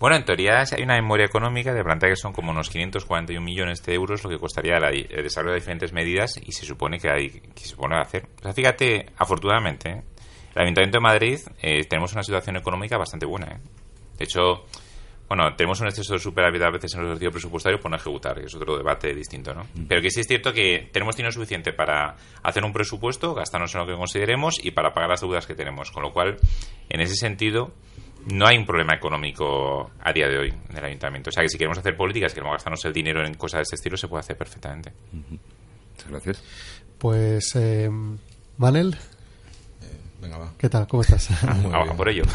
[0.01, 3.85] Bueno, en teoría hay una memoria económica de plantea que son como unos 541 millones
[3.85, 7.09] de euros lo que costaría la- el desarrollo de diferentes medidas y se supone que
[7.09, 8.27] hay que se supone hacer.
[8.41, 10.03] O sea, fíjate, afortunadamente, ¿eh?
[10.57, 13.47] el Ayuntamiento de Madrid eh, tenemos una situación económica bastante buena.
[13.53, 13.59] ¿eh?
[14.19, 14.65] De hecho,
[15.35, 18.39] bueno, tenemos un exceso de superávit a veces en el ejercicio presupuestario por no ejecutar,
[18.39, 19.67] que es otro debate distinto, ¿no?
[19.89, 23.81] Pero que sí es cierto que tenemos dinero suficiente para hacer un presupuesto, gastarnos en
[23.81, 25.91] lo que consideremos y para pagar las deudas que tenemos.
[25.91, 26.37] Con lo cual,
[26.91, 27.73] en ese sentido,
[28.31, 31.31] no hay un problema económico a día de hoy en el ayuntamiento.
[31.31, 33.77] O sea, que si queremos hacer políticas, queremos gastarnos el dinero en cosas de este
[33.77, 34.93] estilo, se puede hacer perfectamente.
[35.13, 36.45] Muchas gracias.
[36.99, 37.89] Pues, eh,
[38.59, 38.99] Manel,
[40.21, 40.53] Venga, va.
[40.59, 40.87] ¿qué tal?
[40.87, 41.31] ¿Cómo estás?
[41.43, 41.97] Bien.
[41.97, 42.25] por ello.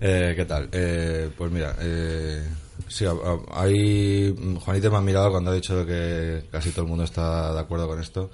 [0.00, 0.68] Eh, ¿Qué tal?
[0.72, 2.42] Eh, pues mira, eh,
[2.88, 4.34] sí, a- a- hay,
[4.64, 7.86] Juanita me ha mirado cuando ha dicho que casi todo el mundo está de acuerdo
[7.86, 8.30] con esto.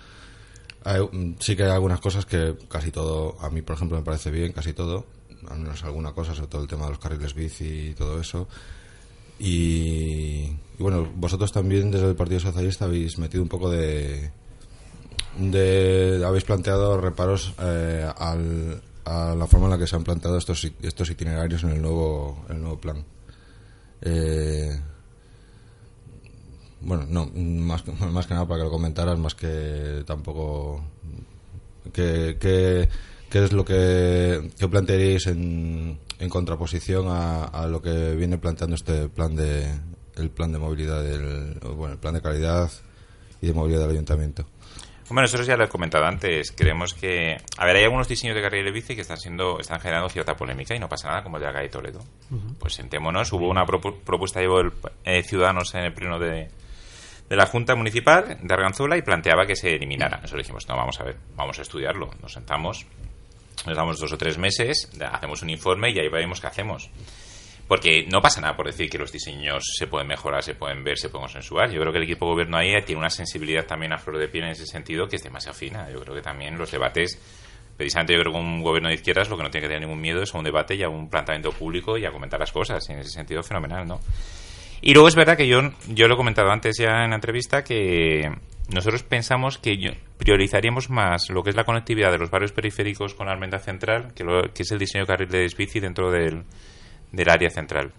[0.85, 4.05] Hay, mm, sí que hay algunas cosas que casi todo, a mí por ejemplo me
[4.05, 5.07] parece bien, casi todo,
[5.49, 8.49] al menos alguna cosa, sobre todo el tema de los carriles bici y todo eso.
[9.39, 10.45] y,
[10.79, 14.31] y bueno, vosotros también desde el Partido Socialista habéis metido un poco de...
[15.39, 20.37] de habéis planteado reparos eh, al, a la forma en la que se han planteado
[20.37, 23.05] estos, estos itinerarios en el nuevo, el nuevo plan.
[24.03, 24.79] Eh,
[26.81, 30.83] bueno, no, más, que- más que nada para que lo comentaras, más que tampoco.
[31.93, 32.89] ¿Qué que,
[33.31, 38.75] qué es lo que, que plantearíais en, en contraposición a, a lo que viene planteando
[38.75, 39.67] este plan de
[40.17, 42.71] el plan de movilidad del bueno el plan de calidad
[43.41, 44.47] y de movilidad del ayuntamiento
[45.09, 46.51] Bueno, nosotros ya lo he comentado antes.
[46.53, 47.37] Creemos que.
[47.59, 50.75] A ver, hay algunos diseños de carriles bici que están siendo están generando cierta polémica
[50.75, 52.01] y no pasa nada, como el de acá de Toledo.
[52.59, 53.33] Pues sentémonos.
[53.33, 54.73] Hubo una propu- propuesta de el,
[55.05, 56.49] eh, Ciudadanos en el pleno de,
[57.29, 60.17] de la Junta Municipal de Arganzuela y planteaba que se eliminara.
[60.17, 62.11] Nosotros dijimos, no, vamos a ver, vamos a estudiarlo.
[62.21, 62.85] Nos sentamos,
[63.65, 66.91] nos damos dos o tres meses, hacemos un informe y ahí veremos qué hacemos.
[67.69, 70.99] Porque no pasa nada por decir que los diseños se pueden mejorar, se pueden ver,
[70.99, 71.71] se pueden consensuar.
[71.71, 74.29] Yo creo que el equipo de gobierno ahí tiene una sensibilidad también a flor de
[74.29, 75.91] piel en ese sentido que es demasiado fina.
[75.91, 77.21] Yo creo que también los debates,
[77.77, 80.01] precisamente yo creo que un gobierno de izquierdas lo que no tiene que tener ningún
[80.01, 82.89] miedo es a un debate y a un planteamiento público y a comentar las cosas.
[82.89, 84.01] Y en ese sentido, fenomenal, ¿no?
[84.81, 87.65] Y luego es verdad que yo, yo lo he comentado antes ya en la entrevista
[87.65, 88.31] que
[88.73, 93.27] nosotros pensamos que priorizaríamos más lo que es la conectividad de los barrios periféricos con
[93.27, 96.45] la almendra central, que, lo- que es el diseño de carriles bici dentro del,
[97.13, 97.93] del área central.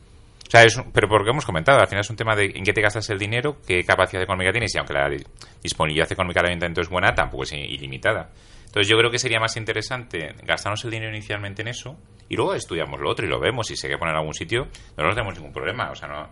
[0.47, 2.71] O sea, es pero porque hemos comentado, al final es un tema de en qué
[2.71, 5.23] te gastas el dinero, qué capacidad económica tienes, y aunque la di-
[5.61, 8.29] disponibilidad económica del ayuntamiento es buena, tampoco es ilimitada.
[8.65, 11.97] Entonces yo creo que sería más interesante gastarnos el dinero inicialmente en eso
[12.29, 13.67] y luego estudiamos lo otro y lo vemos.
[13.67, 14.67] Si se hay que poner en algún sitio,
[14.97, 15.89] no nos tenemos ningún problema.
[15.89, 16.29] O sea, no,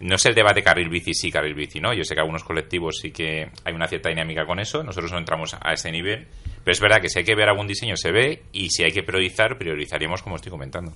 [0.00, 1.92] no es el debate carril bici sí, carril bici no.
[1.94, 4.82] Yo sé que algunos colectivos sí que hay una cierta dinámica con eso.
[4.82, 6.26] Nosotros no entramos a ese nivel.
[6.64, 8.90] Pero es verdad que si hay que ver algún diseño se ve y si hay
[8.92, 10.92] que priorizar, priorizaríamos como estoy comentando.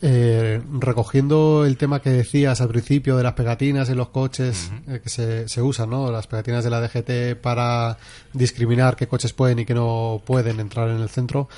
[0.00, 5.00] Eh, recogiendo el tema que decías al principio de las pegatinas en los coches eh,
[5.02, 6.12] que se, se usan, ¿no?
[6.12, 7.98] Las pegatinas de la DGT para
[8.32, 11.48] discriminar qué coches pueden y qué no pueden entrar en el centro.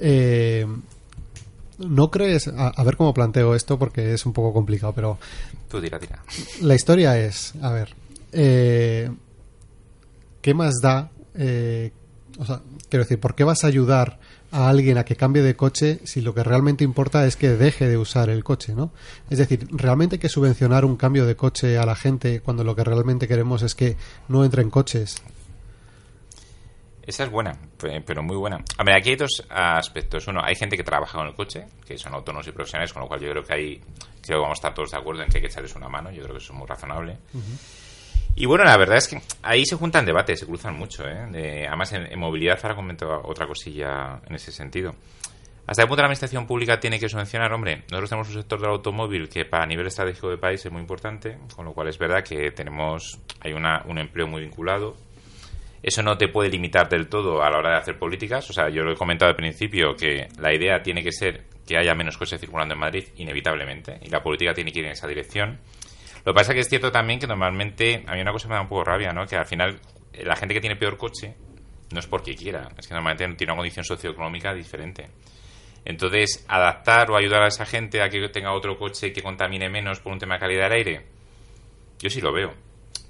[0.00, 0.66] Eh,
[1.78, 2.48] ¿No crees?
[2.48, 5.18] A, a ver cómo planteo esto porque es un poco complicado, pero
[5.70, 6.22] Tú tira, tira.
[6.60, 7.94] la historia es, a ver,
[8.32, 9.10] eh,
[10.42, 11.10] ¿qué más da?
[12.38, 14.18] o sea, quiero decir, ¿por qué vas a ayudar
[14.56, 17.88] a alguien a que cambie de coche si lo que realmente importa es que deje
[17.88, 18.92] de usar el coche, ¿no?
[19.28, 22.76] Es decir, ¿realmente hay que subvencionar un cambio de coche a la gente cuando lo
[22.76, 23.96] que realmente queremos es que
[24.28, 25.20] no entren coches?
[27.06, 28.64] Esa es buena, pe- pero muy buena.
[28.78, 30.26] A ver, aquí hay dos aspectos.
[30.26, 33.08] Uno, hay gente que trabaja con el coche, que son autónomos y profesionales, con lo
[33.08, 33.80] cual yo creo que ahí
[34.22, 36.10] creo que vamos a estar todos de acuerdo en que hay que echarles una mano.
[36.10, 37.18] Yo creo que eso es muy razonable.
[38.36, 41.06] Y bueno, la verdad es que ahí se juntan debates, se cruzan mucho.
[41.08, 41.26] ¿eh?
[41.30, 44.94] De- además, en, movilidad, ahora comento otra cosilla en ese sentido.
[45.66, 47.50] ¿Hasta qué punto la administración pública tiene que subvencionar?
[47.52, 50.80] Hombre, nosotros tenemos un sector del automóvil que para nivel estratégico del país es muy
[50.82, 54.94] importante, con lo cual es verdad que tenemos hay una, un empleo muy vinculado.
[55.82, 58.48] Eso no te puede limitar del todo a la hora de hacer políticas.
[58.50, 61.78] O sea, yo lo he comentado al principio que la idea tiene que ser que
[61.78, 65.06] haya menos coches circulando en Madrid, inevitablemente, y la política tiene que ir en esa
[65.06, 65.60] dirección.
[66.24, 68.54] Lo que pasa es que es cierto también que normalmente, a mí una cosa me
[68.54, 69.26] da un poco rabia, ¿no?
[69.26, 69.78] Que al final
[70.12, 71.34] eh, la gente que tiene peor coche
[71.92, 75.10] no es porque quiera, es que normalmente tiene una condición socioeconómica diferente.
[75.84, 80.00] Entonces, adaptar o ayudar a esa gente a que tenga otro coche que contamine menos
[80.00, 81.06] por un tema de calidad del aire,
[81.98, 82.54] yo sí lo veo.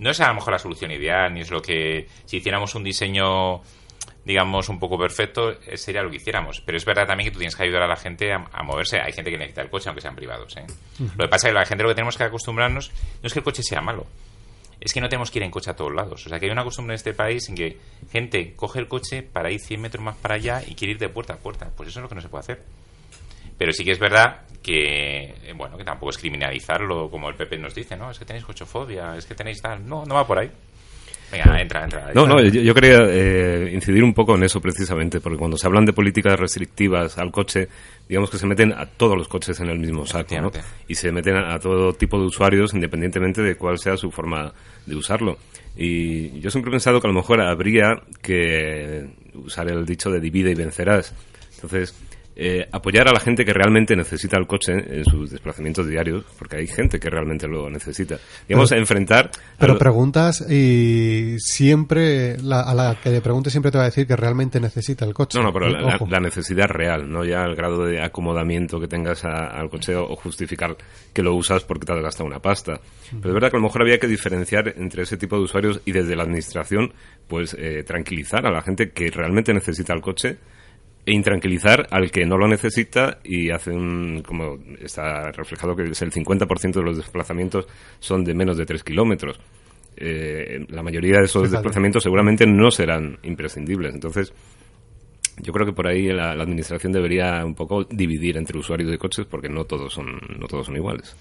[0.01, 2.83] No es a lo mejor la solución ideal, ni es lo que si hiciéramos un
[2.83, 3.63] diseño,
[4.25, 6.61] digamos, un poco perfecto, eh, sería lo que hiciéramos.
[6.61, 9.01] Pero es verdad también que tú tienes que ayudar a la gente a, a moverse.
[9.01, 10.57] Hay gente que necesita el coche, aunque sean privados.
[10.57, 10.65] ¿eh?
[10.99, 13.39] Lo que pasa es que la gente lo que tenemos que acostumbrarnos no es que
[13.41, 14.07] el coche sea malo.
[14.81, 16.27] Es que no tenemos que ir en coche a todos lados.
[16.27, 17.79] O sea, que hay una costumbre en este país en que
[18.11, 21.09] gente coge el coche para ir 100 metros más para allá y quiere ir de
[21.09, 21.71] puerta a puerta.
[21.75, 22.63] Pues eso es lo que no se puede hacer.
[23.57, 27.59] Pero sí que es verdad que, eh, bueno, que tampoco es criminalizarlo como el PP
[27.59, 28.11] nos dice, ¿no?
[28.11, 29.87] Es que tenéis cochofobia, es que tenéis tal.
[29.87, 30.51] No, no va por ahí.
[31.35, 32.13] Venga, entra, entra.
[32.15, 35.67] No, no, yo, yo quería eh, incidir un poco en eso precisamente, porque cuando se
[35.67, 37.69] hablan de políticas restrictivas al coche,
[38.09, 40.51] digamos que se meten a todos los coches en el mismo saco, ¿no?
[40.89, 44.53] Y se meten a, a todo tipo de usuarios independientemente de cuál sea su forma
[44.87, 45.39] de usarlo.
[45.77, 50.21] Y yo siempre he pensado que a lo mejor habría que usar el dicho de
[50.21, 51.15] divide y vencerás.
[51.57, 51.95] Entonces,
[52.37, 56.57] eh, apoyar a la gente que realmente necesita el coche en sus desplazamientos diarios, porque
[56.57, 58.19] hay gente que realmente lo necesita.
[58.49, 59.27] Digamos, Pero- enfrentar...
[59.27, 63.85] a Pero lo- preguntas y siempre, la- a la que le pregunte siempre te va
[63.85, 65.39] a decir que realmente necesita el coche.
[65.39, 66.07] No, no, pero la, la- Ojo.
[66.11, 70.15] la necesidad real, no ya el grado de acomodamiento que tengas a- al coche o
[70.17, 70.77] justificar
[71.13, 72.81] que lo usas porque te has gastado una pasta.
[73.11, 75.81] Pero es verdad que a lo mejor había que diferenciar entre ese tipo de usuarios
[75.85, 76.93] y desde la administración,
[77.29, 80.37] pues eh, tranquilizar a la gente que realmente necesita el coche
[81.07, 86.03] e intranquilizar al que no lo necesita y hace un, como está reflejado que es
[86.03, 87.67] el 50% de los desplazamientos
[87.99, 89.39] son de menos de 3 kilómetros.
[89.97, 91.57] Eh, la mayoría de esos Fíjate.
[91.57, 93.95] desplazamientos seguramente no serán imprescindibles.
[93.95, 94.33] Entonces,
[95.43, 98.99] yo creo que por ahí la, la administración debería un poco dividir entre usuarios de
[98.99, 101.17] coches porque no todos son, no todos son iguales.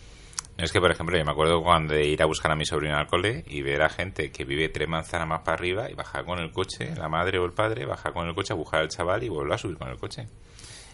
[0.57, 2.95] Es que, por ejemplo, yo me acuerdo cuando de ir a buscar a mi sobrino
[2.95, 6.25] al cole y ver a gente que vive tres manzanas más para arriba y bajar
[6.25, 8.89] con el coche, la madre o el padre, bajar con el coche a buscar al
[8.89, 10.27] chaval y volver a subir con el coche.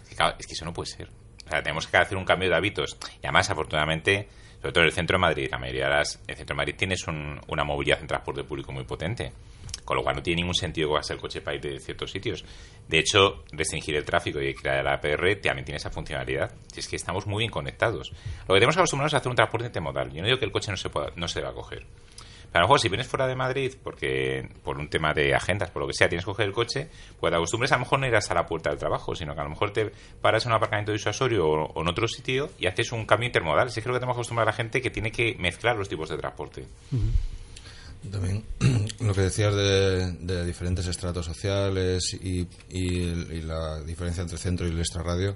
[0.10, 0.16] Es
[0.48, 1.10] que, eso no puede ser.
[1.46, 2.98] O sea, tenemos que hacer un cambio de hábitos.
[3.22, 4.30] Y además, afortunadamente,
[4.62, 6.76] sobre todo en el centro de Madrid, la mayoría de las, el centro de Madrid
[6.78, 9.34] tienes un- una movilidad en transporte público muy potente.
[9.90, 12.12] Con lo cual no tiene ningún sentido que vas el coche para ir de ciertos
[12.12, 12.46] sitios.
[12.88, 16.54] De hecho, restringir el tráfico y crear la APR también tiene esa funcionalidad.
[16.72, 18.12] Si es que estamos muy bien conectados.
[18.48, 20.12] Lo que tenemos que acostumbrarnos es a hacer un transporte intermodal.
[20.12, 21.88] Yo no digo que el coche no se, pueda, no se deba coger.
[22.52, 25.72] Pero a lo mejor si vienes fuera de Madrid, porque por un tema de agendas,
[25.72, 26.88] por lo que sea, tienes que coger el coche,
[27.20, 29.42] pues te acostumbres a lo mejor no ir hasta la puerta del trabajo, sino que
[29.42, 32.68] a lo mejor te paras en un aparcamiento disuasorio o, o en otro sitio y
[32.68, 33.72] haces un cambio intermodal.
[33.72, 36.10] Sí creo que tenemos que acostumbrar a la gente que tiene que mezclar los tipos
[36.10, 36.68] de transporte.
[38.12, 38.44] También
[39.02, 44.68] lo que decías de, de diferentes estratos sociales y, y el- la diferencia entre centro
[44.68, 45.36] y el extrarradio.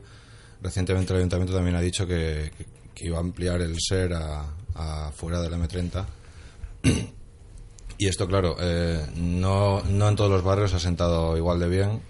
[0.62, 2.52] Recientemente el ayuntamiento también ha dicho que,
[2.97, 4.45] iba a ampliar el SER a,
[4.76, 6.06] a fuera del M30.
[7.95, 12.02] Y esto, claro, eh, no, no en todos los barrios ha sentado igual de bien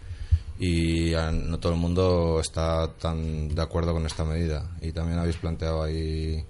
[0.57, 4.71] y no todo el mundo está tan de acuerdo con esta medida.
[4.81, 6.43] Y también habéis planteado ahí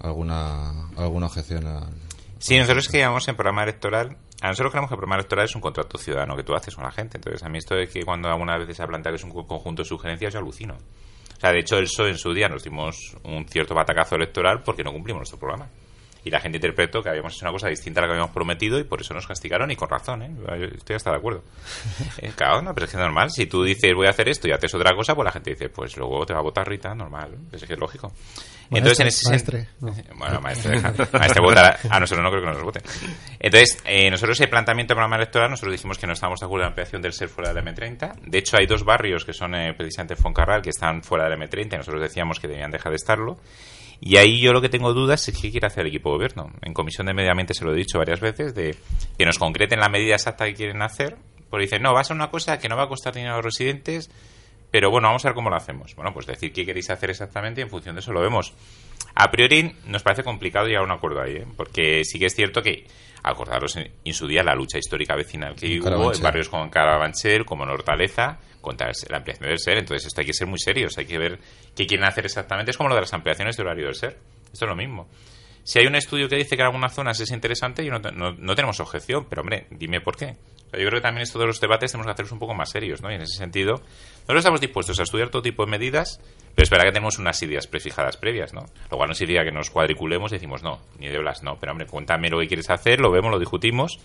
[0.00, 1.92] alguna, alguna objeción al,
[2.40, 5.54] Sí, nosotros que llevamos en programa electoral, a nosotros creemos que el programa electoral es
[5.54, 7.18] un contrato ciudadano que tú haces con la gente.
[7.18, 9.30] Entonces, a mí esto de que cuando algunas veces se ha planteado que es un
[9.30, 10.74] co- conjunto de sugerencias, yo alucino.
[10.74, 14.82] O sea, de hecho, el en su día nos dimos un cierto batacazo electoral porque
[14.82, 15.68] no cumplimos nuestro programa.
[16.24, 18.78] Y la gente interpretó que habíamos hecho una cosa distinta a la que habíamos prometido
[18.78, 20.30] y por eso nos castigaron y con razón, ¿eh?
[20.76, 21.42] Estoy hasta de acuerdo.
[22.18, 23.30] Eh, claro, no, pero es que es normal.
[23.30, 25.68] Si tú dices voy a hacer esto y haces otra cosa, pues la gente dice,
[25.70, 27.34] pues luego te va a votar Rita, normal.
[27.52, 28.12] Es que es lógico.
[28.70, 29.92] Entonces, en ese maestre, no.
[30.16, 31.78] bueno, maestre, deja- maestre votará.
[31.88, 32.82] A nosotros no creo que nos voten.
[33.38, 36.62] Entonces, eh, nosotros el planteamiento del programa electoral, nosotros dijimos que no estábamos de acuerdo
[36.64, 38.20] en la ampliación del SER fuera del M30.
[38.26, 41.74] De hecho, hay dos barrios que son eh, precisamente Foncarral que están fuera del M30
[41.74, 43.38] y nosotros decíamos que debían dejar de estarlo.
[44.00, 46.50] Y ahí yo lo que tengo dudas es qué quiere hacer el equipo de gobierno.
[46.62, 48.74] En Comisión de Medio Ambiente se lo he dicho varias veces, de
[49.18, 51.16] que nos concreten la medida exacta que quieren hacer.
[51.50, 53.36] Porque dicen, no, va a ser una cosa que no va a costar dinero a
[53.36, 54.10] los residentes,
[54.70, 55.94] pero bueno, vamos a ver cómo lo hacemos.
[55.96, 58.54] Bueno, pues decir qué queréis hacer exactamente y en función de eso lo vemos.
[59.14, 61.46] A priori nos parece complicado llegar a un acuerdo ahí, ¿eh?
[61.56, 62.86] porque sí que es cierto que,
[63.22, 66.70] acordaros en, en su día la lucha histórica vecinal que En hubo en barrios como
[66.70, 70.58] Carabanchel, como en Hortaleza, contra la ampliación del SER, entonces esto hay que ser muy
[70.58, 71.38] serios, hay que ver
[71.74, 72.70] qué quieren hacer exactamente.
[72.70, 74.18] Es como lo de las ampliaciones de horario del SER,
[74.52, 75.08] esto es lo mismo.
[75.62, 78.32] Si hay un estudio que dice que en algunas zonas es interesante, yo no, no-
[78.32, 80.36] no tenemos objeción, pero hombre, dime por qué.
[80.66, 82.54] O sea, yo creo que también estos de los debates tenemos que hacerlos un poco
[82.54, 83.10] más serios, ¿no?
[83.10, 83.82] Y en ese sentido,
[84.32, 86.20] nosotros estamos dispuestos a estudiar todo tipo de medidas,
[86.54, 88.64] pero es verdad que tenemos unas ideas prefijadas previas, ¿no?
[88.90, 91.58] Lo cual no significa que nos cuadriculemos y decimos no, ni de blas, no.
[91.58, 93.98] Pero hombre, cuéntame lo que quieres hacer, lo vemos, lo discutimos.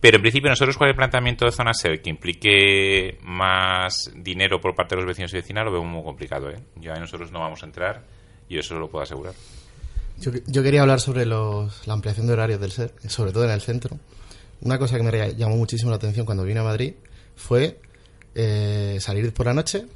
[0.00, 4.60] Pero en principio nosotros cuál es el planteamiento de zona SER que implique más dinero
[4.60, 6.60] por parte de los vecinos y vecinas lo vemos muy complicado, ¿eh?
[6.76, 8.04] Ya nosotros no vamos a entrar
[8.48, 9.34] y eso lo puedo asegurar.
[10.18, 13.50] Yo, yo quería hablar sobre los, la ampliación de horarios del SER, sobre todo en
[13.50, 13.98] el centro.
[14.60, 16.94] Una cosa que me llamó muchísimo la atención cuando vine a Madrid
[17.34, 17.80] fue
[18.40, 19.86] eh, salir por la noche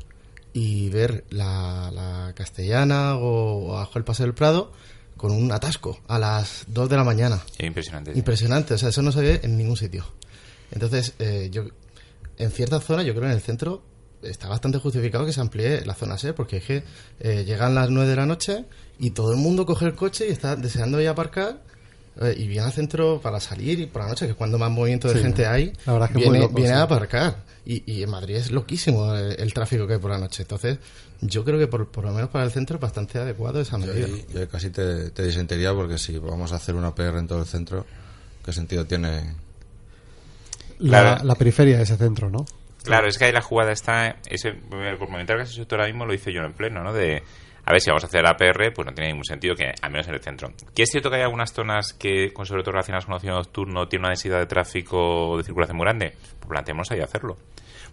[0.52, 4.72] y ver la, la Castellana o, o abajo el Paseo del Prado
[5.16, 7.40] con un atasco a las 2 de la mañana.
[7.56, 8.12] Es impresionante.
[8.12, 10.04] Impresionante, o sea, eso no se ve en ningún sitio.
[10.72, 11.62] Entonces, eh, yo,
[12.36, 13.84] en ciertas zonas, yo creo en el centro
[14.22, 16.82] está bastante justificado que se amplíe la zona SER, porque es que
[17.20, 18.64] eh, llegan las 9 de la noche
[18.98, 21.62] y todo el mundo coge el coche y está deseando ir a aparcar
[22.20, 24.70] eh, y viene al centro para salir y por la noche, que es cuando más
[24.70, 26.74] movimiento de Sí, gente hay, la verdad es que viene, loco, viene sí.
[26.76, 27.36] a aparcar.
[27.64, 30.42] Y, y en Madrid es loquísimo el, el tráfico que hay por la noche.
[30.42, 30.78] Entonces,
[31.20, 33.86] yo creo que por, por lo menos para el centro es bastante adecuado esa Yo,
[33.86, 34.06] medida.
[34.06, 37.38] ahí- yo casi te, te disentiría porque si vamos a hacer una PR en todo
[37.40, 37.86] el centro,
[38.44, 39.34] ¿qué sentido tiene?
[40.78, 42.44] La, periferia de ese centro, ¿no?
[42.82, 44.16] Claro, es que ahí la jugada está.
[44.28, 46.92] Ese, el comentario que has hecho tú ahora mismo lo hice yo en pleno, ¿no?
[46.92, 47.22] De.
[47.64, 50.08] A ver, si vamos a hacer APR, pues no tiene ningún sentido que, al menos
[50.08, 50.50] en el centro.
[50.74, 53.32] Que es cierto que hay algunas zonas que, con sobre todo relacionadas con el ocio
[53.32, 56.10] nocturno, tienen una densidad de tráfico o de circulación muy grande.
[56.40, 57.36] Pues planteemos ahí hacerlo.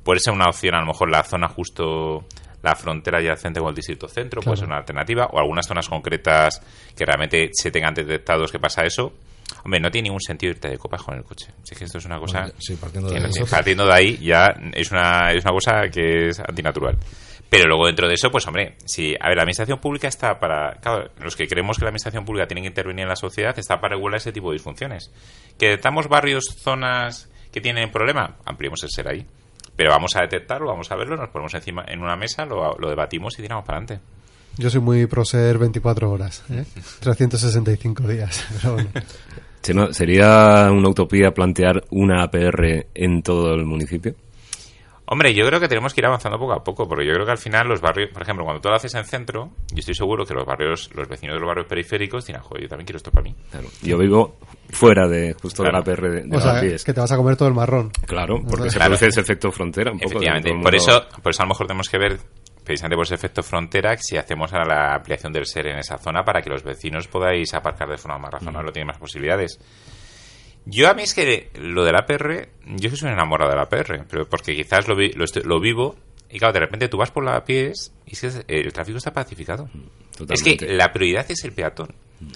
[0.03, 2.25] Puede ser una opción, a lo mejor la zona justo,
[2.63, 4.57] la frontera adyacente con el distrito centro, puede Claro.
[4.57, 5.27] ser una alternativa.
[5.31, 6.61] O algunas zonas concretas
[6.97, 9.13] que realmente se tengan detectados que pasa eso.
[9.65, 11.47] Hombre, no tiene ningún sentido irte de copas con el coche.
[11.63, 14.17] Si es que esto es una cosa Bueno, sí, partiendo de que partiendo de ahí
[14.17, 16.97] ya es una, es una cosa que es antinatural.
[17.49, 20.73] Pero luego dentro de eso, pues hombre, si, a ver, la administración pública está para,
[20.81, 23.81] claro, los que creemos que la administración pública tiene que intervenir en la sociedad, está
[23.81, 25.11] para regular ese tipo de disfunciones.
[25.57, 29.25] Que estamos barrios, zonas que tienen problema, ampliemos el ser ahí.
[29.75, 32.89] Pero vamos a detectarlo, vamos a verlo, nos ponemos encima en una mesa, lo, lo
[32.89, 34.05] debatimos y tiramos para adelante.
[34.57, 36.65] Yo soy muy pro ser 24 horas, ¿eh?
[36.99, 38.45] 365 días.
[38.61, 38.89] Pero bueno.
[39.91, 44.15] ¿Sería una utopía plantear una APR en todo el municipio?
[45.11, 47.31] Hombre, yo creo que tenemos que ir avanzando poco a poco, porque yo creo que
[47.31, 50.23] al final los barrios, por ejemplo, cuando tú lo haces en centro, yo estoy seguro
[50.23, 53.09] que los barrios, los vecinos de los barrios periféricos dirán, joder, yo también quiero esto
[53.09, 53.35] para mí.
[53.49, 53.67] Claro.
[53.81, 54.37] Yo vivo
[54.69, 55.81] fuera de justo Claro.
[55.81, 56.83] de la APR de, de O sea, Lavapiés.
[56.83, 57.91] que te vas a comer todo el marrón.
[58.05, 60.11] Claro, porque se produce ese efecto frontera un poco.
[60.11, 60.51] Efectivamente.
[60.61, 62.19] Por eso, por eso a lo mejor tenemos que ver,
[62.63, 66.23] precisamente por ese efecto frontera, si hacemos ahora la ampliación del ser en esa zona
[66.23, 69.59] para que los vecinos podáis aparcar de forma más razonable, tienen más posibilidades.
[70.65, 74.27] Yo a mí es que lo del APR, yo soy un enamorado del APR, pero
[74.29, 75.95] porque quizás lo, vi- lo, vivo
[76.29, 79.11] y claro, de repente tú vas por la pies y es que el tráfico está
[79.13, 79.69] pacificado.
[80.29, 81.95] Es que la prioridad es el peatón.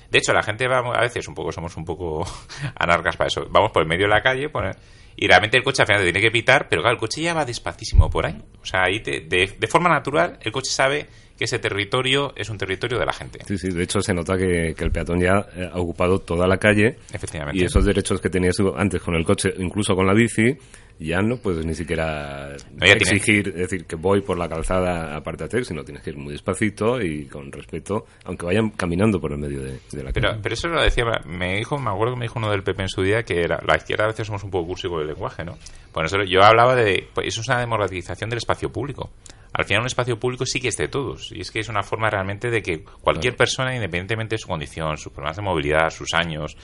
[0.09, 2.25] De hecho, la gente va a veces un poco, somos un poco
[2.75, 3.45] anarcas para eso.
[3.49, 4.71] Vamos por el medio de la calle pone-
[5.15, 7.35] y realmente el coche al final te tiene que pitar, pero claro, el coche ya
[7.35, 8.41] va despacísimo por ahí.
[8.61, 11.05] O sea, ahí te- de, de forma natural el coche sabe
[11.37, 13.39] que ese territorio es un territorio de la gente.
[13.47, 16.47] Sí, sí, de hecho se nota que, que el peatón ya eh, ha ocupado toda
[16.47, 17.59] la calle Efectivamente.
[17.61, 20.55] y esos derechos que tenías antes con el coche, incluso con la bici,
[20.99, 25.15] ya no puedes ni siquiera No, ya tiene- exigir, decir, que voy por la calzada
[25.15, 29.39] apártate, sino tienes que ir muy despacito y con respeto, aunque vayan caminando por el
[29.39, 30.39] medio de, de la Pero, calle.
[30.43, 32.89] pero eso lo decía, me dijo, me acuerdo que me dijo uno del PP en
[32.89, 35.43] su día que era, la izquierda a veces somos un poco cursi con el lenguaje,
[35.43, 35.57] ¿no?
[35.95, 39.09] Nosotros- yo hablaba de, pues eso es una democratización del espacio público.
[39.53, 41.31] Al final un espacio público sí que es de todos.
[41.31, 44.97] Y es que es una forma realmente de que cualquier persona, independientemente de su condición,
[44.97, 46.57] sus problemas de movilidad, sus años,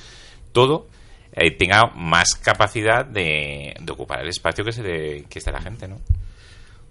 [0.52, 0.88] todo,
[1.34, 5.62] eh, tenga más capacidad de, de ocupar el espacio que, se le, que está la
[5.62, 5.98] gente, ¿no?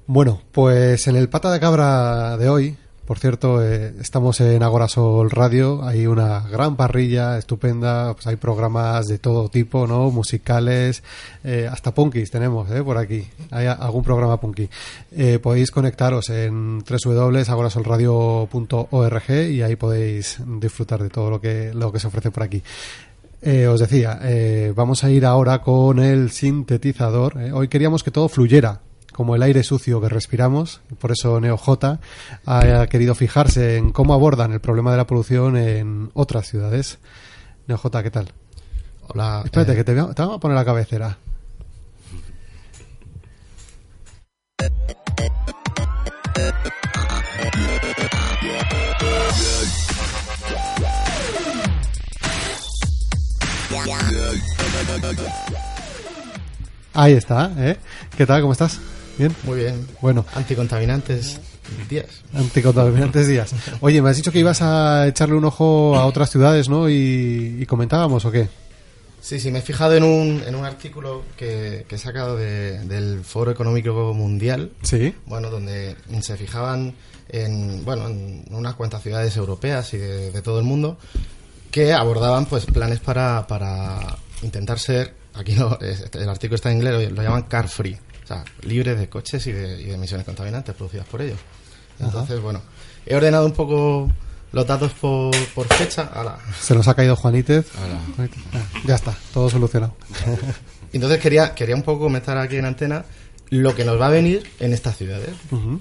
[0.07, 2.77] Bueno, pues en el pata de cabra de hoy,
[3.09, 9.07] por cierto, eh, estamos en Agorasol Radio, hay una gran parrilla estupenda, pues hay programas
[9.07, 10.11] de todo tipo, ¿no?
[10.11, 11.03] Musicales,
[11.43, 12.83] eh, hasta punkis tenemos, ¿eh?
[12.83, 14.69] Por aquí, hay algún programa punky.
[15.11, 22.01] Eh, podéis conectaros en www.agorasolradio.org y ahí podéis disfrutar de todo lo que, lo que
[22.01, 22.63] se ofrece por aquí.
[23.71, 24.21] Os decía,
[24.75, 27.39] vamos a ir ahora con el sintetizador.
[27.55, 28.83] Hoy queríamos que todo fluyera,
[29.19, 30.81] como el aire sucio que respiramos.
[31.01, 31.99] Por eso NeoJ
[32.47, 37.01] ha querido fijarse en cómo abordan el problema de la polución en otras ciudades.
[37.67, 38.33] NeoJ, ¿qué tal?
[39.09, 39.43] Hola.
[39.45, 41.19] Espérate, eh, que te, te vamos a poner la cabecera.
[56.95, 57.77] Ahí está, ¿eh?
[58.17, 58.43] ¿Qué tal?
[58.43, 58.79] ¿Cómo estás?
[59.19, 59.35] ¿Bien?
[59.45, 59.87] Muy bien.
[60.01, 61.41] Bueno, Anticontaminantes
[61.89, 62.07] 10.
[62.35, 63.51] anticontaminantes días.
[63.81, 66.89] Oye, me has dicho que ibas a echarle un ojo a otras ciudades, ¿no?
[66.89, 68.49] Y, y comentábamos, ¿o qué?
[69.21, 72.79] Sí, sí, me he fijado en un, en un artículo que, que he sacado de-
[72.85, 75.13] del Foro Económico Mundial, Sí.
[75.27, 76.95] bueno, donde se fijaban
[77.29, 80.97] en, bueno, en unas cuantas ciudades europeas y de, de todo el mundo
[81.71, 87.13] que abordaban pues planes para, para intentar ser, aquí no, el artículo está en inglés,
[87.13, 87.99] lo llaman car free,
[88.29, 91.39] o sea, libre de coches y de, y de emisiones contaminantes producidas por ellos.
[91.99, 92.61] Entonces, bueno,
[93.07, 94.11] he ordenado un poco
[94.53, 96.11] los datos por, por fecha.
[96.13, 96.39] Ala.
[96.61, 97.71] Se nos ha caído Juanítez.
[98.85, 99.97] Ya está, todo solucionado.
[100.93, 103.07] Entonces quería, quería un poco comentar aquí en antena
[103.49, 105.31] lo que nos va a venir en estas ciudades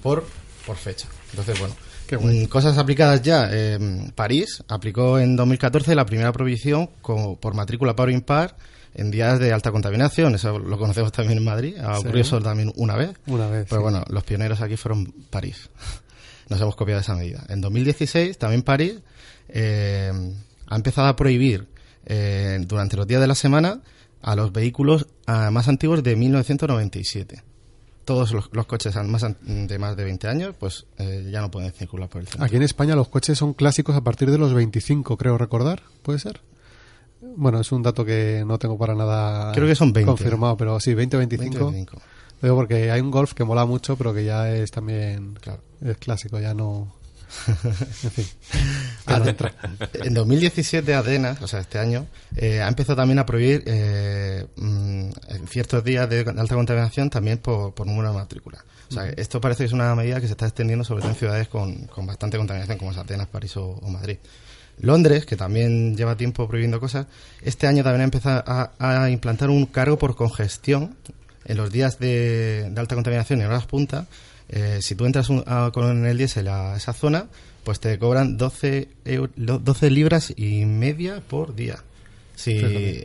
[0.01, 0.25] por,
[0.65, 1.09] por fecha.
[1.31, 1.75] Entonces, bueno,
[2.11, 3.49] mm, cosas aplicadas ya.
[3.51, 8.55] Eh, París aplicó en 2014 la primera prohibición como por matrícula par o impar
[8.97, 10.35] en días de alta contaminación.
[10.35, 11.77] Eso lo conocemos también en Madrid.
[11.77, 11.99] Ha Sí.
[12.01, 13.11] ocurrido eso también una vez.
[13.27, 13.67] Una vez.
[13.69, 13.83] Pero sí.
[13.83, 15.69] bueno, los pioneros aquí fueron París.
[16.49, 17.43] Nos hemos copiado esa medida.
[17.49, 18.95] En 2016, también París
[19.49, 20.11] eh,
[20.67, 21.67] ha empezado a prohibir
[22.05, 23.81] eh, durante los días de la semana
[24.21, 27.43] a los vehículos ah, más antiguos de 1997.
[28.05, 31.73] Todos los, los coches más de más de 20 años, pues eh, ya no pueden
[31.73, 32.45] circular por el centro.
[32.45, 35.81] Aquí en España los coches son clásicos a partir de los 25, creo recordar.
[36.03, 36.39] ¿Puede ser?
[37.36, 40.07] Bueno, es un dato que no tengo para nada Creo que son 20.
[40.07, 41.71] confirmado, pero sí, 20 25.
[41.71, 42.01] 25.
[42.41, 45.61] Lo digo porque hay un Golf que mola mucho, pero que ya es también Claro.
[45.82, 46.93] es clásico, ya no...
[47.47, 48.25] en fin.
[49.05, 49.21] Ah.
[49.93, 55.09] En 2017 Atenas, o sea, este año, eh, ha empezado también a prohibir eh, mm,
[55.30, 58.63] en ciertos días de alta contaminación también por, por número de matrícula.
[58.89, 61.17] O sea, esto parece que es una medida que se está extendiendo sobre todo en
[61.17, 64.17] ciudades con, con bastante contaminación como es Atenas, París o, o Madrid.
[64.80, 67.07] Londres, que también lleva tiempo prohibiendo cosas,
[67.41, 70.95] este año también ha empezado a, a implantar un cargo por congestión
[71.45, 74.05] en los días de, de alta contaminación y en horas punta.
[74.49, 77.25] eh, si tú entras un- a- con el diésel a esa zona,
[77.65, 81.84] pues te cobran 12, eu- lo- 12 libras y media por día.
[82.36, 82.57] Sí,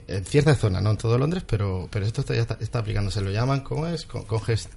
[0.09, 3.21] en ciertas zonas, no en todo Londres, pero, pero esto está- ya está, está aplicándose.
[3.23, 4.05] Lo llaman, ¿cómo es?
[4.05, 4.69] Con, congest-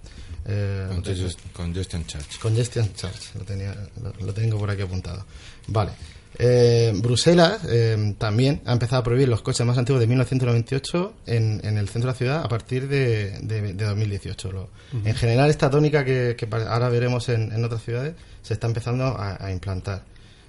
[0.45, 2.39] eh, Congestion, congestion charge.
[2.39, 5.25] Congestion Charge, lo, tenía, lo, lo tengo por aquí apuntado.
[5.67, 5.91] Vale.
[6.37, 11.61] Eh, Bruselas eh, también ha empezado a prohibir los coches más antiguos de 1998 en,
[11.63, 14.51] en el centro de la ciudad a partir de, de- de 2018.
[14.51, 14.69] Lo-
[15.05, 16.35] En general, esta tónica que,
[16.67, 20.03] ahora veremos en, en otras ciudades se está empezando a, a implantar.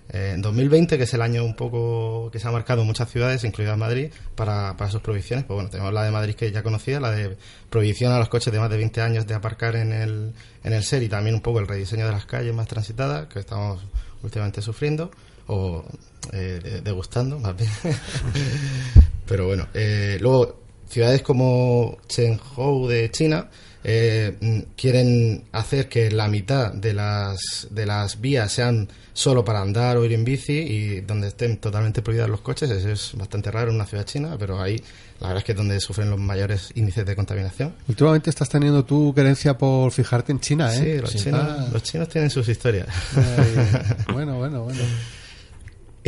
[0.08, 3.10] Eh, en 2020, que es el año un poco que se ha marcado en muchas
[3.10, 6.62] ciudades, incluida Madrid, para, para sus prohibiciones, pues bueno, tenemos la de Madrid que ya
[6.62, 7.36] conocía, la de
[7.70, 10.32] prohibición a los coches de más de 20 años de aparcar en el,
[10.62, 13.40] en el SER y también un poco el rediseño de las calles más transitadas, que
[13.40, 13.84] estamos
[14.22, 15.10] últimamente sufriendo,
[15.48, 15.84] o
[16.32, 17.70] eh, de- degustando, más bien.
[19.26, 23.48] Pero bueno, eh, luego ciudades como Chengzhou de China
[23.82, 29.60] eh, mm, quieren hacer que la mitad de las, de las vías sean solo para
[29.62, 32.70] andar o ir en bici y donde estén totalmente prohibidas los coches.
[32.70, 34.76] Eso es bastante raro en una ciudad china, pero ahí
[35.20, 37.74] la verdad es que es donde sufren los mayores índices de contaminación.
[37.88, 40.78] Últimamente estás teniendo tu querencia por fijarte en China, ¿eh?
[40.78, 42.88] Sí, los, chinos, Ah, los chinos tienen sus historias.
[43.16, 44.80] ay, bueno, bueno, bueno.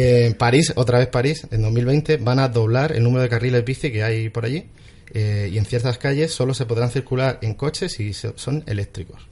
[0.01, 3.91] En París, otra vez París, en 2020 van a doblar el número de carriles bici
[3.91, 4.63] que hay por allí
[5.13, 9.27] eh, y en ciertas calles solo se podrán circular en coches si son eléctricos.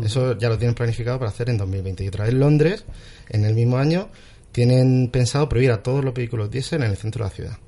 [0.00, 2.04] Eso ya lo tienen planificado para hacer en 2020.
[2.04, 2.84] Y otra vez Londres,
[3.30, 4.10] en el mismo año,
[4.52, 7.58] tienen pensado prohibir a todos los vehículos diésel en el centro de la ciudad.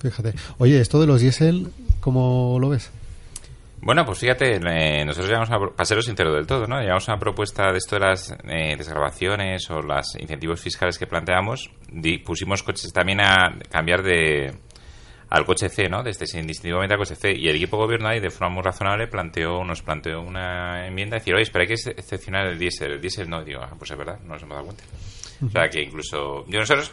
[0.00, 0.32] Fíjate.
[0.56, 1.68] Oye, esto de los diésel,
[2.00, 2.88] ¿cómo lo ves?
[3.84, 6.80] Bueno, pues fíjate, eh, nosotros llevamos una, para seros sincero del todo, ¿no?
[6.80, 11.68] Llevamos una propuesta de esto de las eh, desgrabaciones o los incentivos fiscales que planteamos.
[11.90, 14.54] Di- pusimos coches también a cambiar de
[15.30, 16.02] al coche C, ¿no?
[16.04, 17.32] Desde indistintivamente al coche C.
[17.36, 21.34] Y el equipo gobierno ahí, de forma muy razonable, planteó, nos planteó una enmienda, decir,
[21.34, 22.92] oye, espera, hay que ex- excepcionar el diésel.
[22.92, 24.84] El diésel no, digo, ah, pues es verdad, no nos hemos dado cuenta.
[25.44, 26.44] O sea, que incluso...
[26.46, 26.92] Yo nosotros...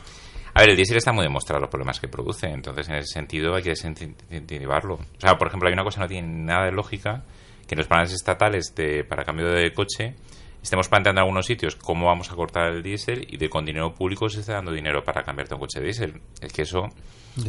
[0.54, 3.56] A ver, el diésel está muy demostrado los problemas que produce, entonces en ese sentido
[3.56, 4.96] hay que desincentivarlo.
[4.96, 7.24] O sea, por ejemplo, hay una cosa que no tiene nada de lógica,
[7.68, 10.16] que en los planes estatales de, para cambio de coche
[10.62, 13.94] estemos planteando en algunos sitios cómo vamos a cortar el diésel y de con dinero
[13.94, 16.22] público se está dando dinero para cambiarte a un coche de diésel.
[16.42, 16.88] Es que eso,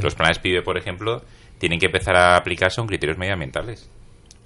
[0.00, 1.22] los planes PIB, por ejemplo,
[1.58, 3.90] tienen que empezar a aplicarse con criterios medioambientales.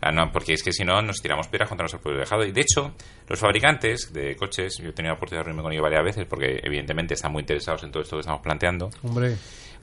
[0.06, 2.44] Ah, no, porque es que si no nos tiramos piedras contra nuestro propio tejado.
[2.44, 2.92] Y de hecho,
[3.26, 6.26] los fabricantes de coches, yo he tenido la oportunidad de reunirme con ellos varias veces
[6.28, 8.90] porque evidentemente están muy interesados en todo esto que estamos planteando.
[9.02, 9.34] Hombre,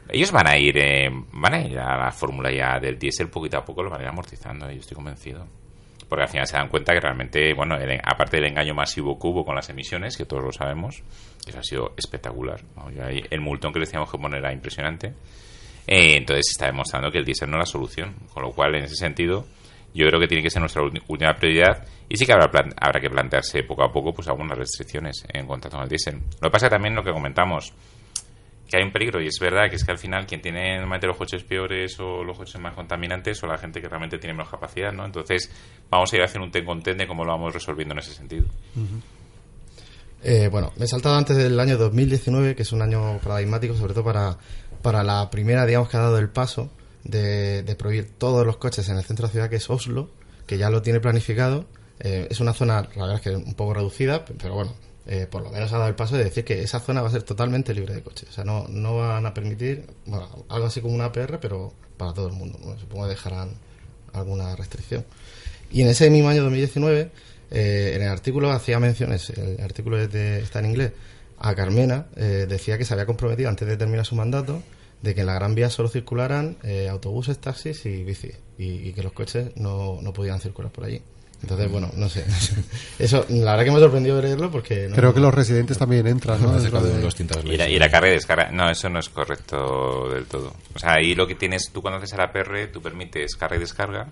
[0.09, 3.57] Ellos van a ir eh, van a ir a la fórmula ya del diésel poquito
[3.57, 5.47] a poco, lo van a ir amortizando, yo estoy convencido.
[6.07, 9.25] Porque al final se dan cuenta que realmente, bueno, el- aparte del engaño masivo que
[9.27, 11.01] hubo con las emisiones, que todos lo sabemos,
[11.47, 12.61] eso ha sido espectacular.
[13.29, 15.13] el multón que le decíamos que poner era impresionante.
[15.87, 18.13] Eh, entonces se está demostrando que el diésel no es la solución.
[18.33, 19.45] Con lo cual, en ese sentido,
[19.93, 22.99] yo creo que tiene que ser nuestra última prioridad y sí que habrá, plan- habrá
[23.01, 26.15] que plantearse poco a poco pues algunas restricciones en contacto con el diésel.
[26.41, 27.73] Lo que pasa también lo que comentamos,
[28.69, 31.07] que hay un peligro y es verdad que es que al final quien tiene normalmente
[31.07, 34.49] los coches peores o los coches más contaminantes o la gente que realmente tiene menos
[34.49, 35.05] capacidad, ¿no?
[35.05, 35.51] Entonces
[35.89, 38.13] vamos a ir hacer un ten con ten de cómo lo vamos resolviendo en ese
[38.13, 38.45] sentido.
[40.23, 43.93] Eh, bueno, me he saltado antes del año 2019, que es un año paradigmático, sobre
[43.93, 44.37] todo para,
[44.81, 46.69] para la primera, digamos, que ha dado el paso
[47.03, 50.09] de, prohibir todos los coches en el centro de la ciudad, que es Oslo,
[50.45, 51.65] que ya lo tiene planificado.
[51.99, 54.73] Eh, es una zona, la verdad es que un poco reducida, pero bueno,
[55.07, 57.11] eh, por lo menos ha dado el paso de decir que esa zona va a
[57.11, 58.29] ser totalmente libre de coches.
[58.29, 62.13] O sea, no, no van a permitir, bueno, algo así como una APR, pero para
[62.13, 62.59] todo el mundo.
[62.63, 62.77] ¿no?
[62.79, 63.49] Supongo que dejarán
[64.13, 65.05] alguna restricción.
[65.71, 67.11] Y en ese mismo año 2019,
[67.51, 70.91] eh, en el artículo hacía menciones, el artículo de, está en inglés,
[71.39, 74.61] a Carmena eh, decía que se había comprometido antes de terminar su mandato
[75.01, 78.93] de que en la Gran Vía solo circularan eh, autobuses, taxis y bici y, y
[78.93, 81.01] que los coches no, no podían circular por allí.
[81.41, 82.23] Entonces, bueno, no sé.
[82.99, 84.87] Eso, la verdad que me ha sorprendido leerlo porque...
[84.87, 86.51] no- creo que los residentes también entran, ¿no?
[86.61, 90.07] De de- los Y la, y la carga y descarga, no, eso no es correcto
[90.13, 90.53] del todo.
[90.75, 93.59] O sea, ahí lo que tienes, tú cuando haces el APR, tú permites carga y
[93.59, 94.07] descarga,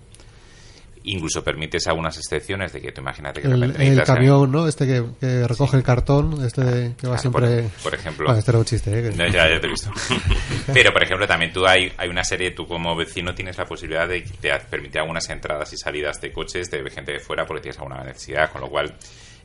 [1.04, 4.68] incluso permites algunas excepciones de que tú imagínate que El, el camión, ¿no?
[4.68, 7.62] Este que, que recoge el cartón, este de- que va siempre...
[7.62, 8.24] por- por ejemplo.
[8.26, 9.12] Bueno, este era un chiste, ¿eh?
[9.16, 9.90] No, ya, ya te he visto.
[10.72, 14.06] Pero, por ejemplo, también tú hay, hay una serie, tú como vecino tienes la posibilidad
[14.06, 17.78] de, de permitir algunas entradas y salidas de coches de gente de fuera porque tienes
[17.78, 18.50] alguna necesidad.
[18.52, 18.94] Con lo cual,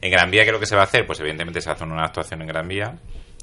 [0.02, 1.06] en Gran Vía, ¿qué es lo que se va a hacer?
[1.06, 2.96] Pues evidentemente se hacer una actuación en Gran Vía.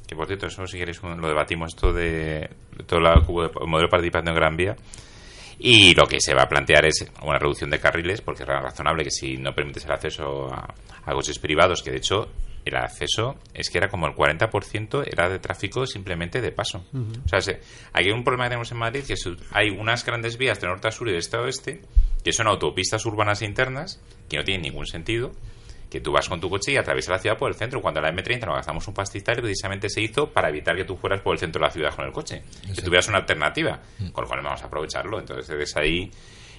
[0.07, 2.51] Que por cierto, eso si queréis lo debatimos esto de,
[2.87, 4.77] todo el modelo participante en Gran Vía.
[5.65, 9.05] Y lo que se va a plantear es una reducción de carriles, porque es razonable
[9.05, 12.29] que si no permites el acceso a, a coches privados, que de hecho
[12.65, 16.85] el acceso es que era como el 40% era de tráfico simplemente de paso.
[17.25, 17.61] O sea, se-
[17.93, 20.67] aquí hay un problema que tenemos en Madrid, que es- hay unas grandes vías de
[20.69, 21.81] norte a sur y de este a oeste,
[22.25, 25.33] que son autopistas urbanas internas, que no tienen ningún sentido,
[25.93, 27.83] que tú vas con tu coche y atraviesas la ciudad por el centro.
[27.83, 31.21] Cuando la M30 nos gastamos un pastizal, precisamente se hizo para evitar que tú fueras
[31.21, 32.43] por el centro de la ciudad con el coche.
[32.75, 33.79] Que tuvieras una alternativa,
[34.13, 35.19] con lo cual vamos a aprovecharlo.
[35.19, 36.11] Entonces, desde ahí,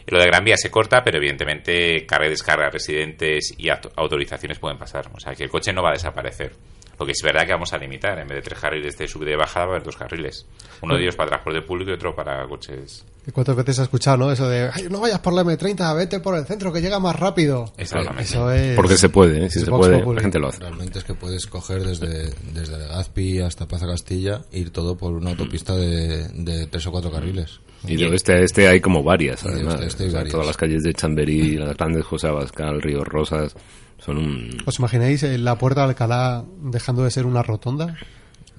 [0.06, 4.60] lo de Gran Vía se corta, pero evidentemente carga y descarga, residentes y auto- autorizaciones
[4.60, 5.10] pueden pasar.
[5.14, 6.54] O sea, que el coche no va a desaparecer.
[7.00, 9.32] Lo que es verdad que vamos a limitar, en vez de tres carriles de subida
[9.32, 10.46] y bajada, va a haber dos carriles.
[10.82, 13.04] Uno de ellos para transporte público y otro para coches.
[13.26, 14.32] ¿Y ¿Cuántas veces has escuchado, no?
[14.32, 17.18] Eso de, "Ay, no vayas por la M30, vete por el centro, que llega más
[17.18, 17.72] rápido.
[17.78, 18.24] Exactamente.
[18.24, 18.76] Eso es...
[18.76, 19.50] Porque se puede, ¿eh?
[19.50, 20.18] si se puede, Populi.
[20.18, 20.60] la gente lo hace.
[20.60, 25.30] Realmente es que puedes coger desde, desde Legazpi hasta Plaza Castilla, ir todo por una
[25.30, 27.60] autopista de, de tres o cuatro carriles.
[27.88, 29.80] Y de oeste a este hay como varias, además.
[29.82, 30.32] este hay O sea, varias.
[30.32, 33.56] todas las calles de Chamberí, las grandes José Abascal, Río Rosas,
[34.00, 34.58] son un...
[34.66, 37.96] ¿Os imagináis la puerta de Alcalá dejando de ser una rotonda?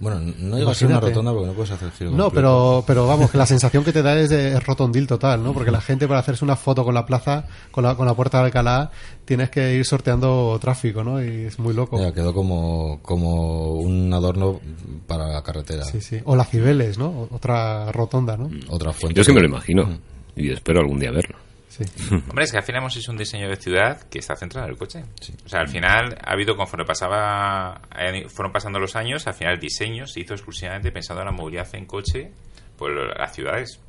[0.05, 3.07] Bueno, no llega a ser una rotonda porque no puedes hacer giro No, pero, pero
[3.07, 5.55] vamos, que la sensación que te da es de rotondil total, ¿no?
[5.55, 8.41] Porque la gente para hacerse una foto con la plaza, con la, con la puerta
[8.41, 8.91] de Alcalá,
[9.25, 11.25] tienes que ir sorteando tráfico, ¿no?
[11.25, 11.99] Y es muy loco.
[11.99, 14.61] Ya, quedó como, como un adorno
[15.07, 15.85] para la carretera.
[15.85, 16.21] Sí, sí.
[16.27, 17.27] O la Cibeles, ¿no?
[17.31, 18.51] Otra rotonda, ¿no?
[18.69, 19.17] Otra fuente.
[19.17, 19.89] Yo sí me lo imagino.
[20.37, 21.39] Y espero algún día verlo.
[21.77, 21.85] Sí.
[22.29, 24.73] Hombre, es que al final hemos hecho un diseño de ciudad que está centrado en
[24.73, 25.03] el coche.
[25.45, 29.55] O sea, al final ha habido, conforme pasaba, eh, fueron pasando los años, al final
[29.55, 32.31] el diseño se hizo exclusivamente pensando en la movilidad en coche
[32.77, 33.81] por las ciudades.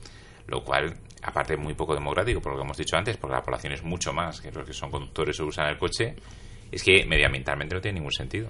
[0.47, 3.73] Lo cual, aparte, muy poco democrático, por lo que hemos dicho antes, porque la población
[3.73, 6.15] es mucho más que los que son conductores o usan el coche,
[6.71, 8.49] es que medioambientalmente no tiene ningún sentido.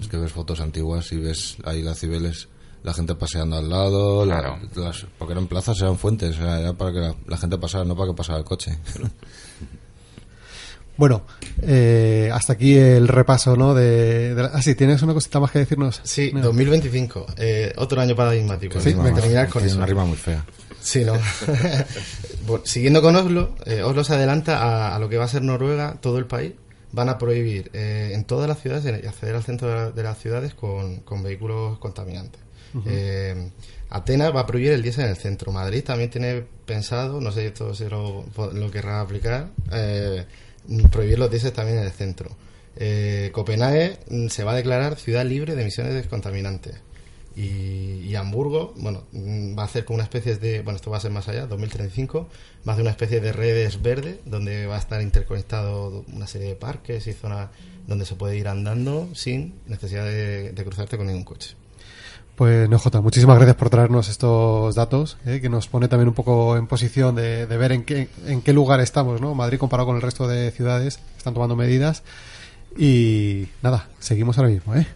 [0.00, 2.48] Es que ves fotos antiguas y ves ahí las cibeles,
[2.82, 4.58] la gente paseando al lado, la- Claro.
[4.76, 8.10] las, porque eran plazas, eran fuentes, era para que la, la gente pasara, no para
[8.10, 8.78] que pasara el coche.
[10.94, 11.22] Bueno,
[11.62, 13.72] eh, hasta aquí el repaso, ¿no?
[13.74, 16.00] De, de la- ah, sí, ¿tienes una cosita más que decirnos?
[16.04, 16.44] Sí, Mira.
[16.46, 18.78] 2025, eh, otro año paradigmático.
[18.78, 19.14] Sí, venga.
[19.14, 19.76] terminar con Tiene eso.
[19.78, 20.44] una rima muy fea.
[20.80, 21.14] Sí, ¿no?
[22.46, 25.42] Bueno, siguiendo con Oslo, eh, Oslo se adelanta a, a lo que va a ser
[25.42, 26.52] Noruega, todo el país.
[26.92, 30.18] Van a prohibir eh, en todas las ciudades acceder al centro de, la- de las
[30.18, 32.41] ciudades con, con vehículos contaminantes.
[32.86, 33.50] Eh,
[33.90, 35.52] Atenas va a prohibir el diésel en el centro.
[35.52, 40.24] Madrid también tiene pensado, no sé si esto se lo, lo querrá aplicar, eh,
[40.90, 42.30] prohibir los diésel también en el centro.
[42.76, 46.76] Eh, Copenhague mm, se va a declarar ciudad libre de emisiones descontaminantes.
[47.36, 50.96] Y, y Hamburgo, bueno, mm, va a hacer como una especie de, bueno, esto va
[50.96, 52.28] a ser más allá, 2035,
[52.66, 56.48] va a hacer una especie de redes verdes donde va a estar interconectado una serie
[56.48, 57.50] de parques y zonas
[57.86, 61.56] donde se puede ir andando sin necesidad de cruzarte con ningún coche.
[62.42, 66.14] Pues no, Jota, muchísimas gracias por traernos estos datos, eh, que nos pone también un
[66.14, 69.32] poco en posición de, de ver en qué, en qué lugar estamos, ¿no?
[69.36, 72.02] Madrid comparado con el resto de ciudades, están tomando medidas.
[72.76, 74.88] Y nada, seguimos ahora mismo, ¿eh?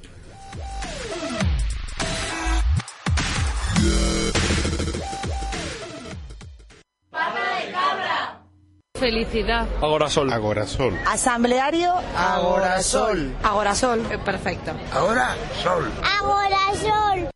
[8.99, 9.69] Felicidad.
[9.81, 10.33] Agorasol.
[10.33, 10.99] Agorasol.
[11.07, 13.37] Asambleario Agorasol.
[13.45, 14.01] Agorasol.
[14.11, 14.73] Eh, perfecto.
[14.93, 15.89] Ahora Sol.
[16.19, 17.31] Agorasol.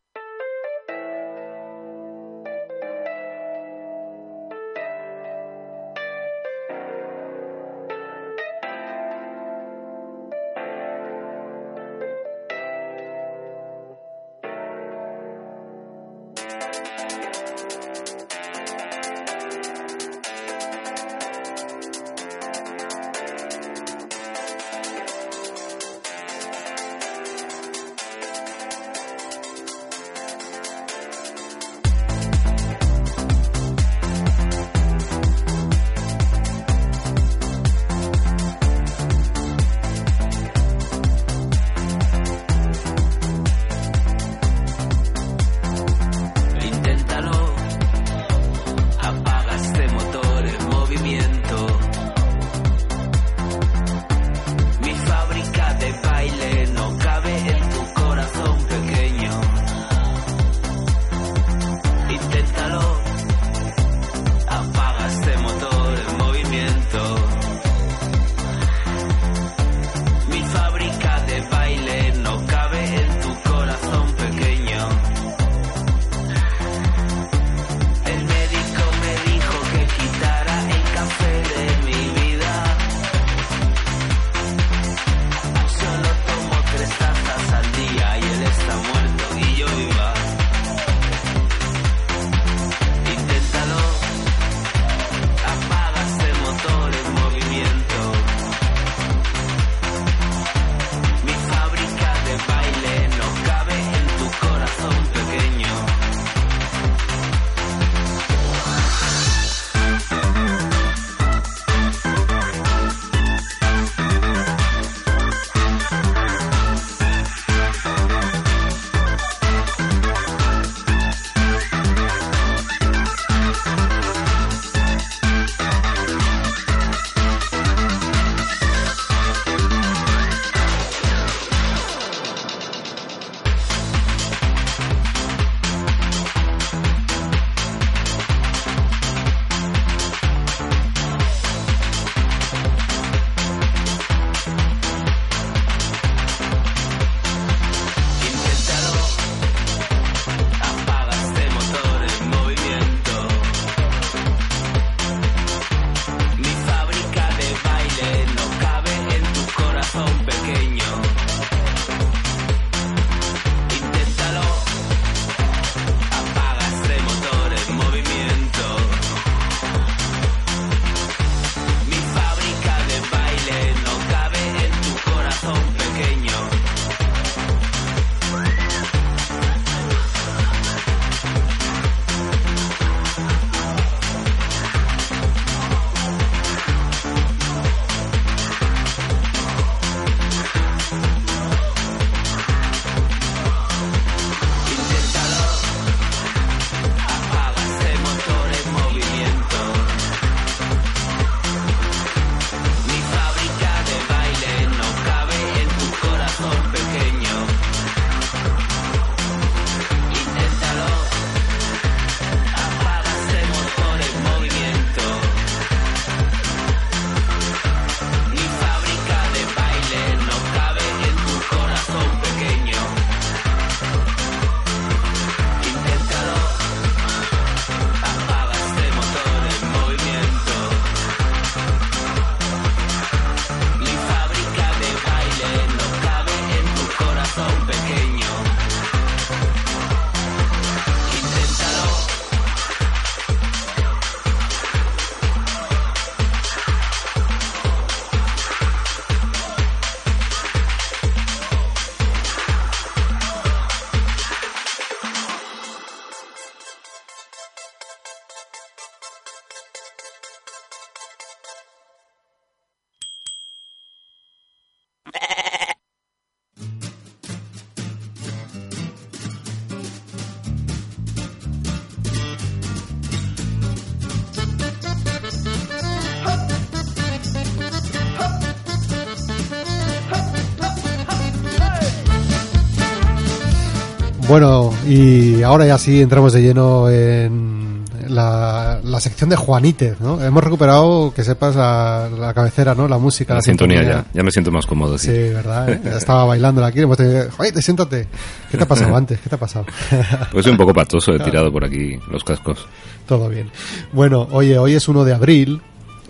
[284.91, 290.21] Y ahora ya sí entramos de lleno en la, la sección de Juanítez, ¿no?
[290.21, 292.89] Hemos recuperado, que sepas, la, la cabecera, ¿no?
[292.89, 293.35] La música.
[293.35, 294.99] La, sintonía, ya, ya me siento más cómodo.
[294.99, 295.71] Sí, Sí, ¿verdad?
[295.71, 295.81] eh?
[295.97, 298.09] Estaba bailando aquí, hemos tenido, Juanítez, siéntate.
[298.51, 299.21] ¿Qué te ha pasado antes?
[299.21, 299.67] ¿Qué te ha pasado?
[300.33, 302.67] Pues soy un poco patoso, he tirado por aquí los cascos.
[303.07, 303.49] Todo bien.
[303.93, 305.63] Bueno, oye, hoy es 1 de abril.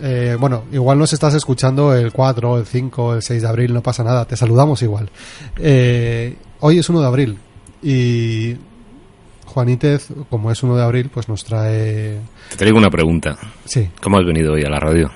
[0.02, 3.82] Eh, bueno, igual nos estás escuchando el 4, el 5, el 6 de abril, no
[3.82, 5.10] pasa nada, te saludamos igual.
[5.58, 7.38] Eh, hoy es 1 de abril
[7.82, 8.56] y
[9.50, 12.18] Juanítez, como es 1 de abril, pues nos trae...
[12.50, 13.36] Te traigo una pregunta.
[13.64, 13.90] Sí.
[14.00, 15.10] ¿Cómo has venido hoy a la radio?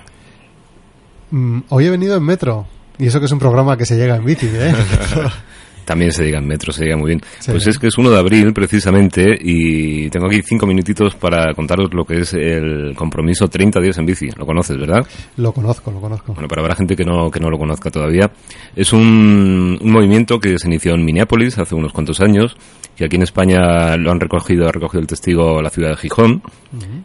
[1.30, 2.66] Mm, hoy he venido en metro
[2.98, 4.74] y eso que es un programa que se llega en bici, ¿eh?
[5.84, 7.20] También se diga en metro, se diga muy bien.
[7.38, 7.50] Sí.
[7.50, 11.92] Pues es que es 1 de abril precisamente y tengo aquí cinco minutitos para contaros
[11.92, 14.28] lo que es el compromiso 30 días en bici.
[14.36, 15.06] Lo conoces, ¿verdad?
[15.36, 16.32] lo conozco, lo conozco.
[16.32, 18.30] Bueno, para habrá gente que no, que no lo conozca todavía.
[18.74, 22.56] Es un, un movimiento que se inició en Minneapolis hace unos cuantos años,
[22.96, 26.42] que aquí en España lo han recogido, ha recogido el testigo la ciudad de Gijón,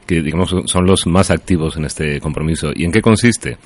[0.05, 2.69] que digamos son los más activos en este compromiso.
[2.73, 3.57] ¿Y en qué consiste?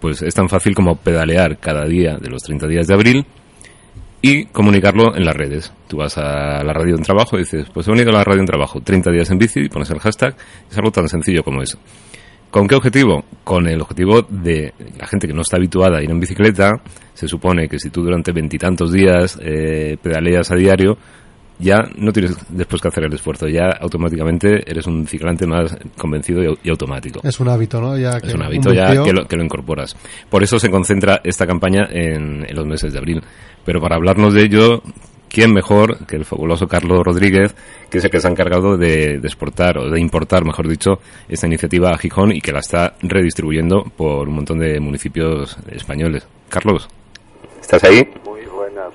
[0.00, 3.26] Pues es tan fácil como pedalear cada día de los 30 días de abril
[4.22, 5.72] y comunicarlo en las redes.
[5.88, 8.40] Tú vas a la radio en trabajo y dices, pues he venido a la radio
[8.40, 10.34] en trabajo, 30 días en bici, y pones el hashtag,
[10.70, 11.78] es algo tan sencillo como eso.
[12.50, 13.24] ¿Con qué objetivo?
[13.44, 16.72] Con el objetivo de la gente que no está habituada a ir en bicicleta,
[17.14, 20.98] se supone que si tú durante veintitantos días eh, pedaleas a diario,
[21.60, 26.42] ya no tienes después que hacer el esfuerzo, ya automáticamente eres un ciclante más convencido
[26.42, 27.20] y, au- y automático.
[27.22, 27.96] Es un hábito, ¿no?
[27.98, 29.96] Ya que Es un hábito ya que lo, que lo incorporas.
[30.28, 33.22] Por eso se concentra esta campaña en, en los meses de abril.
[33.64, 34.82] Pero para hablarnos de ello,
[35.28, 37.54] ¿quién mejor que el fabuloso Carlos Rodríguez,
[37.90, 40.98] que es el que se ha encargado de, de exportar, o de importar, mejor dicho,
[41.28, 46.26] esta iniciativa a Gijón y que la está redistribuyendo por un montón de municipios españoles?
[46.48, 46.88] Carlos,
[47.60, 48.02] ¿estás ahí?
[48.24, 48.92] Muy buenas.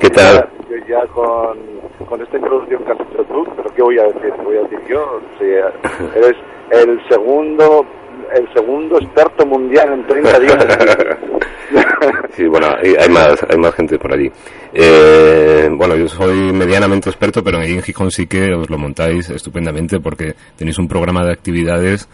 [0.00, 0.48] ¿Qué tal?
[0.88, 1.58] Ya con,
[2.06, 4.32] con esta introducción que has hecho tú, pero ¿qué voy a decir?
[4.36, 5.20] ¿Qué voy a decir yo?
[5.38, 5.44] Sí,
[6.14, 6.36] eres
[6.70, 7.86] el segundo
[8.34, 10.66] el segundo experto mundial en 30 días.
[12.30, 14.30] Sí, bueno, hay, más, hay más gente por allí.
[14.72, 20.00] Eh, bueno, yo soy medianamente experto, pero en Gijón sí que os lo montáis estupendamente
[20.00, 22.08] porque tenéis un programa de actividades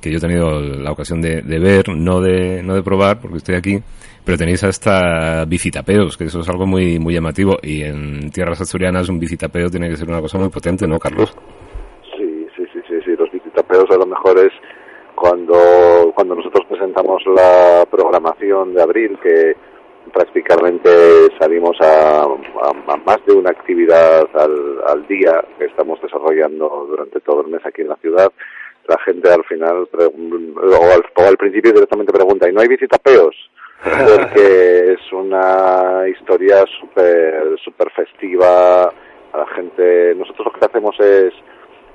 [0.00, 3.36] que yo he tenido la ocasión de, de ver, no de, no de probar porque
[3.36, 3.78] estoy aquí,
[4.26, 9.08] pero tenéis hasta bicitapeos, que eso es algo muy, muy llamativo y en tierras asturianas
[9.08, 11.32] un bicitapeo tiene que ser una cosa muy potente, ¿no, Carlos?
[12.16, 13.10] Sí, sí, sí, sí, sí.
[13.16, 14.52] Los visitapeos a lo mejor es
[15.14, 19.54] cuando, cuando nosotros presentamos la programación de abril, que
[20.12, 20.90] prácticamente
[21.38, 27.48] salimos a, a- más de una actividad al, día que estamos desarrollando durante todo el
[27.52, 28.32] mes aquí en la ciudad.
[28.88, 33.34] La gente al final, o al, o al principio directamente pregunta, ¿y no hay visitapeos?
[33.90, 38.84] Porque es una historia súper super festiva.
[39.32, 41.32] A la gente, nosotros lo que hacemos es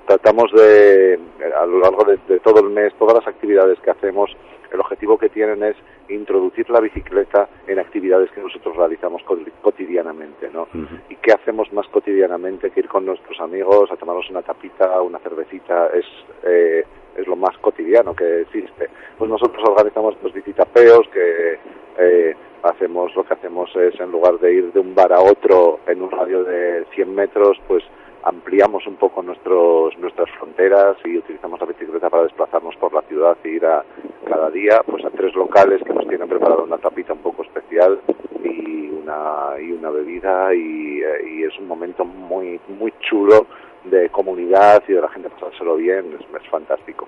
[0.06, 1.20] tratamos de,
[1.60, 4.36] a lo largo de, de todo el mes, todas las actividades que hacemos,
[4.72, 5.76] el objetivo que tienen es
[6.10, 10.68] introducir la bicicleta en actividades que nosotros realizamos co- cotidianamente, ¿no?
[11.10, 15.20] ¿Y qué hacemos más cotidianamente que ir con nuestros amigos a tomarnos una tapita, una
[15.20, 15.88] cervecita?
[15.94, 16.06] Es,
[16.44, 16.84] eh,
[17.16, 18.90] es lo más cotidiano que existe.
[19.18, 21.60] Pues nosotros organizamos estos visitapeos que
[22.02, 25.80] eh, hacemos, lo que hacemos es en lugar de ir de un bar a otro
[25.88, 27.84] en un radio de 100 metros, pues
[28.24, 33.38] ampliamos un poco nuestros, nuestras fronteras y utilizamos la bicicleta para desplazarnos por la ciudad
[33.44, 33.84] e ir a
[34.28, 38.00] cada día pues a tres locales que nos tienen preparado una tapita un poco especial
[38.44, 43.48] y una y una bebida y, eh, es un momento muy muy chulo
[43.86, 47.08] de comunidad y de la gente pasárselo bien es, es fantástico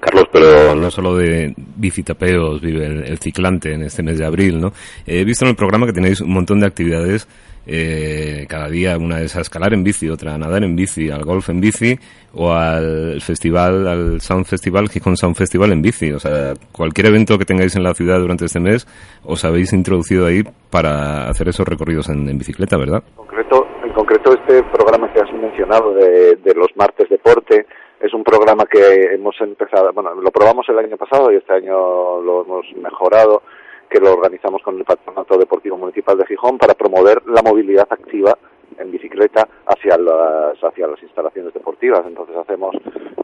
[0.00, 4.60] Carlos, pero no solo de bicitapeos vive el, el ciclante en este mes de abril,
[4.60, 4.72] ¿no?
[5.06, 7.28] He visto en el programa que tenéis un montón de actividades
[7.66, 11.24] eh, cada día, una es a escalar en bici, otra a nadar en bici, al
[11.24, 11.98] golf en bici
[12.32, 16.10] o al festival, al Sound Festival, Gijón Sound Festival en bici.
[16.12, 18.86] O sea, cualquier evento que tengáis en la ciudad durante este mes
[19.24, 23.02] os habéis introducido ahí para hacer esos recorridos en, en bicicleta, ¿verdad?
[23.08, 27.66] En concreto, en concreto este programa que has mencionado de, de los martes deporte
[28.00, 32.20] es un programa que hemos empezado, bueno, lo probamos el año pasado y este año
[32.22, 33.42] lo hemos mejorado,
[33.90, 38.38] que lo organizamos con el Patronato Deportivo Municipal de Gijón para promover la movilidad activa
[38.78, 42.02] en bicicleta hacia las hacia las instalaciones deportivas.
[42.06, 42.74] Entonces hacemos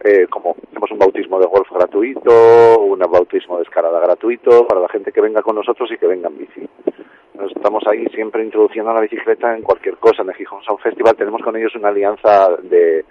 [0.05, 4.89] eh, como hacemos un bautismo de golf gratuito, un bautismo de escalada gratuito para la
[4.89, 6.69] gente que venga con nosotros y que venga en bici.
[7.35, 10.23] Nos estamos ahí siempre introduciendo la bicicleta en cualquier cosa.
[10.23, 13.05] En el Gijón Sound Festival tenemos con ellos una alianza de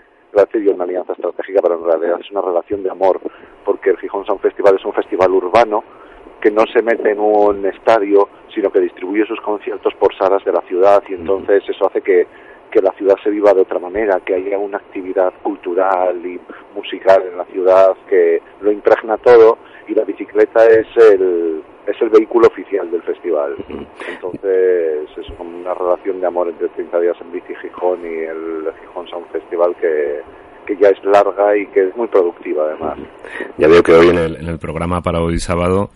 [0.54, 2.20] y una alianza estratégica, pero en realidad.
[2.20, 3.20] Es una relación de amor,
[3.64, 5.84] porque el Gijón Sound Festival es un festival urbano
[6.42, 10.52] que no se mete en un estadio, sino que distribuye sus conciertos por salas de
[10.52, 12.28] la ciudad y entonces eso hace que,
[12.70, 16.40] que la ciudad se viva de otra manera, que haya una actividad cultural y
[16.76, 19.58] musical en la ciudad que lo impregna todo
[19.88, 23.56] y la bicicleta es el, es el vehículo oficial del festival.
[24.08, 27.56] Entonces es como una relación de amor entre 30 días en bici
[27.98, 30.22] Gijón y el Gijón Sound Festival que,
[30.66, 32.98] que ya es larga y que es muy productiva además.
[33.58, 35.90] Ya veo que hoy en el, en el programa para hoy sábado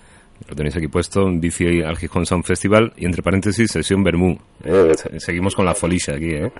[0.48, 4.38] lo tenéis aquí puesto, bici al Gijón Sound Festival y entre paréntesis sesión Bermú.
[4.64, 4.94] ¿eh?
[5.18, 6.52] Seguimos con la folisha aquí, ¿eh?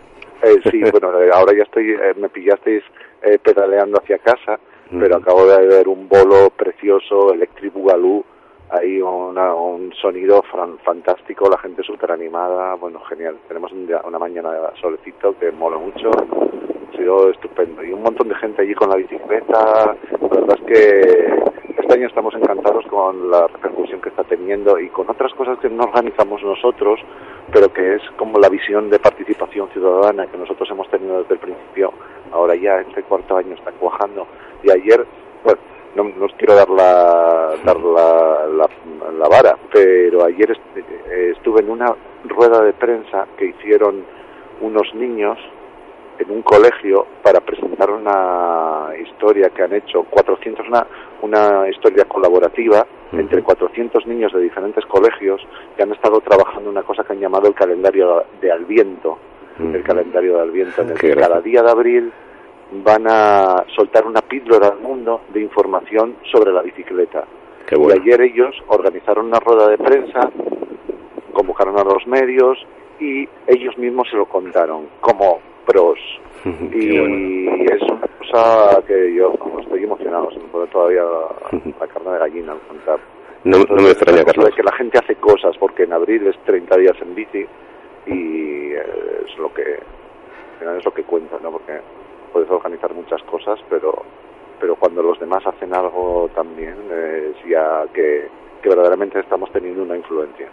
[0.42, 2.84] Eh, sí, bueno, eh, ahora ya estoy, eh, me pillasteis
[3.24, 4.60] eh, pedaleando hacia casa,
[4.92, 8.26] pero acabo de ver un bolo precioso, Electric Boogaloo,
[8.72, 13.38] ahí una, un sonido fan- fantástico, la gente súper animada, bueno, genial.
[13.48, 17.84] Tenemos un día- una mañana de solecito que mola mucho, ha sido estupendo.
[17.84, 21.00] Y un montón de gente allí con la bicicleta, la verdad es que
[21.80, 25.70] este año estamos encantados con la repercusión que está teniendo y con otras cosas que
[25.70, 27.00] no organizamos nosotros,
[27.52, 31.40] pero que es como la visión de participación ciudadana que nosotros hemos tenido desde el
[31.40, 31.92] principio.
[32.32, 34.28] Ahora ya este cuarto año está cuajando.
[34.62, 35.04] Y ayer,
[35.44, 35.60] bueno,
[35.96, 38.70] no, no os quiero dar la, dar la, la,
[39.18, 41.94] la vara, pero ayer eh, estuve en una
[42.26, 44.04] rueda de prensa que hicieron
[44.62, 45.38] unos niños
[46.20, 50.86] en un colegio para presentar una historia que han hecho 400 una,
[51.22, 55.42] una historia colaborativa entre 400 niños de diferentes colegios
[55.76, 59.18] que han estado trabajando una cosa que han llamado el calendario de Alviento
[59.60, 62.14] el calendario de Alviento en el que cada día de abril
[62.72, 67.26] van a soltar una píldora al mundo de información sobre la bicicleta
[67.68, 67.96] Qué bueno.
[67.96, 70.30] y ayer ellos organizaron una rueda de prensa
[71.34, 72.58] convocaron a los medios
[73.00, 76.00] y ellos mismos se lo contaron como pros
[76.46, 76.96] y
[77.66, 82.20] es una cosa que yo estoy emocionado, se me pone todavía la, la carne de
[82.20, 83.00] gallina al contar.
[83.44, 84.46] No, no me extraña, Carlos.
[84.46, 87.46] de que la gente hace cosas, porque en abril es 30 días en bici
[88.06, 89.80] y eh, es lo que,
[90.78, 91.52] es lo que cuenta, ¿no?
[91.52, 91.80] Porque
[92.32, 94.04] puedes organizar muchas cosas, pero
[94.60, 98.28] pero cuando los demás hacen algo también es ya que,
[98.64, 100.50] verdaderamente estamos teniendo una influencia.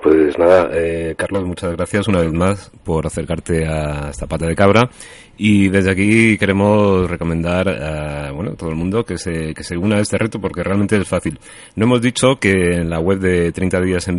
[0.00, 4.56] Pues nada, eh, Carlos, muchas gracias una vez más por acercarte a esta pata de
[4.56, 4.88] cabra.
[5.36, 9.96] Y desde aquí queremos recomendar a bueno, todo el mundo que se, que se una
[9.96, 11.38] a este reto porque realmente es fácil.
[11.76, 14.18] No hemos dicho que en la web de 30 días en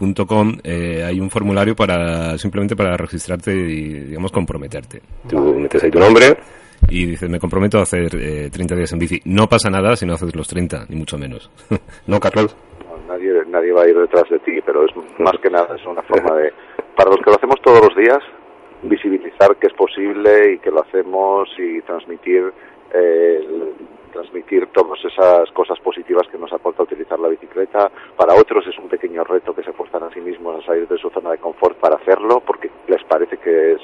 [0.00, 5.00] bici.com eh, hay un formulario para simplemente para registrarte y digamos comprometerte.
[5.28, 6.36] Tú metes ahí tu nombre
[6.88, 9.20] y dices me comprometo a hacer eh, 30 días en bici.
[9.24, 11.50] No pasa nada si no haces los 30, ni mucho menos.
[12.06, 12.56] ¿No, Carlos?
[13.08, 16.02] Nadie, nadie va a ir detrás de ti, pero es más que nada es una
[16.02, 16.52] forma de,
[16.96, 18.18] para los que lo hacemos todos los días,
[18.84, 22.52] visibilizar que es posible y que lo hacemos y transmitir,
[22.94, 23.72] eh,
[24.10, 27.90] transmitir todas esas cosas positivas que nos aporta utilizar la bicicleta.
[28.16, 30.98] Para otros es un pequeño reto que se forzan a sí mismos a salir de
[30.98, 33.80] su zona de confort para hacerlo, porque les parece que es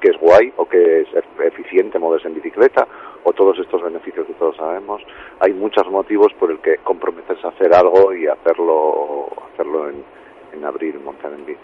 [0.00, 2.86] que es guay o que es ef- eficiente moverse en bicicleta
[3.24, 5.02] o todos estos beneficios que todos sabemos.
[5.40, 10.04] Hay muchos motivos por el que comprometerse a hacer algo y hacerlo hacerlo en,
[10.52, 11.58] en abril, montar en bici.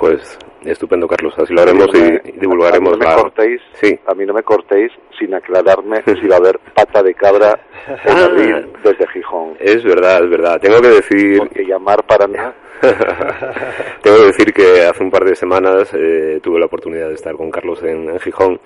[0.00, 1.34] Pues estupendo, Carlos.
[1.38, 3.22] Así lo haremos y, divulgaremos a mí no me la...
[3.22, 3.98] cortéis, Sí.
[4.06, 7.60] a mí no me cortéis sin aclararme si va a haber pata de cabra
[8.04, 9.56] en abril desde Gijón.
[9.60, 10.58] Es verdad, es verdad.
[10.60, 11.38] Tengo que decir...
[11.38, 12.54] Porque llamar para nada.
[14.02, 17.34] Tengo que decir que hace un par de semanas eh, tuve la oportunidad de estar
[17.36, 18.58] con Carlos en, en Gijón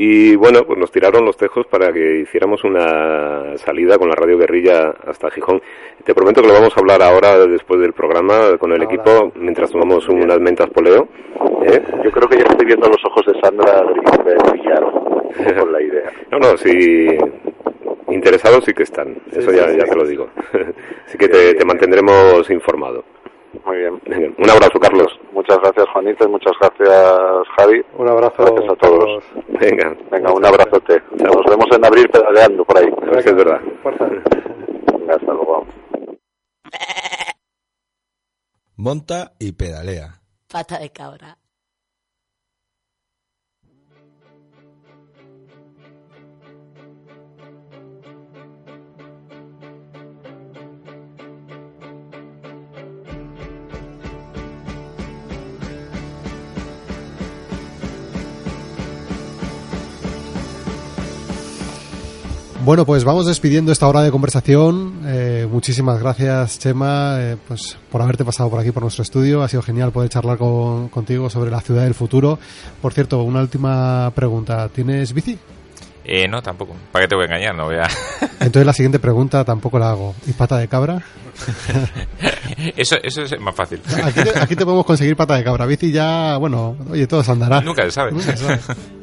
[0.00, 4.38] y bueno, pues nos tiraron los tejos para que hiciéramos una salida con la radio
[4.38, 5.60] guerrilla hasta Gijón.
[6.04, 9.72] Te prometo que lo vamos a hablar ahora después del programa con el equipo mientras
[9.72, 11.08] tomamos unas mentas poleo.
[11.64, 11.82] ¿eh?
[12.04, 16.12] Yo creo que ya estoy viendo los ojos de Sandra de poco con la idea.
[16.30, 17.18] No, no, sí.
[18.08, 20.28] Interesados sí que están, eso ya, ya te lo digo.
[21.06, 23.02] Así que te, te mantendremos informado.
[23.64, 24.00] Muy bien.
[24.06, 25.20] Venga, Un abrazo, Carlos.
[25.32, 27.82] Muchas gracias, Juanita, y muchas gracias, Javi.
[27.96, 28.44] Un abrazo.
[28.44, 29.24] Gracias a todos.
[29.48, 29.96] Venga.
[30.10, 31.02] Venga, un abrazote.
[31.12, 32.86] Nos vemos en abril pedaleando por ahí.
[32.86, 33.60] A es verdad.
[34.92, 35.66] Venga, hasta luego.
[38.76, 40.20] Monta y pedalea.
[40.50, 41.36] Pata de cabra.
[62.68, 65.00] Bueno, pues vamos despidiendo esta hora de conversación.
[65.06, 69.42] Eh, muchísimas gracias, Chema, eh, pues por haberte pasado por aquí por nuestro estudio.
[69.42, 72.38] Ha sido genial poder charlar con- contigo sobre la ciudad del futuro.
[72.82, 74.68] Por cierto, una última pregunta.
[74.68, 75.38] ¿Tienes bici?
[76.04, 76.76] Eh, no, tampoco.
[76.92, 77.54] ¿Para qué te voy a engañar?
[77.54, 77.88] No voy a...
[78.40, 80.14] Entonces la siguiente pregunta tampoco la hago.
[80.26, 81.02] ¿Y pata de cabra?
[82.76, 83.80] eso, eso es más fácil.
[84.04, 85.64] Aquí te, aquí te podemos conseguir pata de cabra.
[85.64, 87.62] Bici ya, bueno, oye, todo se andará.
[87.62, 88.12] Nunca se sabe.
[88.12, 88.60] Nunca se sabe.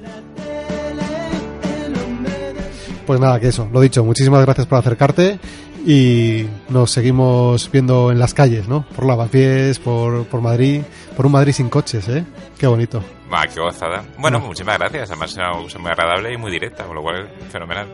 [3.05, 5.39] Pues nada, que eso, lo dicho, muchísimas gracias por acercarte
[5.85, 8.85] y nos seguimos viendo en las calles, ¿no?
[8.95, 10.81] Por lavapiés, por, por Madrid,
[11.15, 12.25] por un Madrid sin coches, ¿eh?
[12.57, 13.03] Qué bonito.
[13.31, 14.03] Va, qué gozada.
[14.17, 14.47] Bueno, No.
[14.47, 15.11] muchísimas gracias.
[15.11, 17.87] Además, es una cosa muy agradable y muy directa, con lo cual, fenomenal.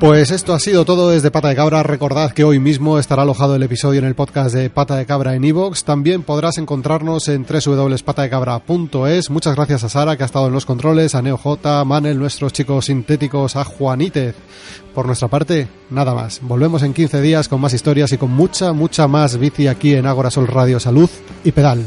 [0.00, 1.82] Pues esto ha sido todo desde Pata de Cabra.
[1.82, 5.34] Recordad que hoy mismo estará alojado el episodio en el podcast de Pata de Cabra
[5.34, 5.84] en iVoox.
[5.84, 9.28] También podrás encontrarnos en www.patadecabra.es.
[9.28, 12.54] Muchas gracias a Sara, que ha estado en los controles, a NeoJ, a Manel, nuestros
[12.54, 14.36] chicos sintéticos, a Juanítez.
[14.94, 16.40] Por nuestra parte, nada más.
[16.40, 20.06] Volvemos en 15 días con más historias y con mucha, mucha más bici aquí en
[20.06, 21.10] Agora Sol Radio Salud
[21.44, 21.84] y Pedal.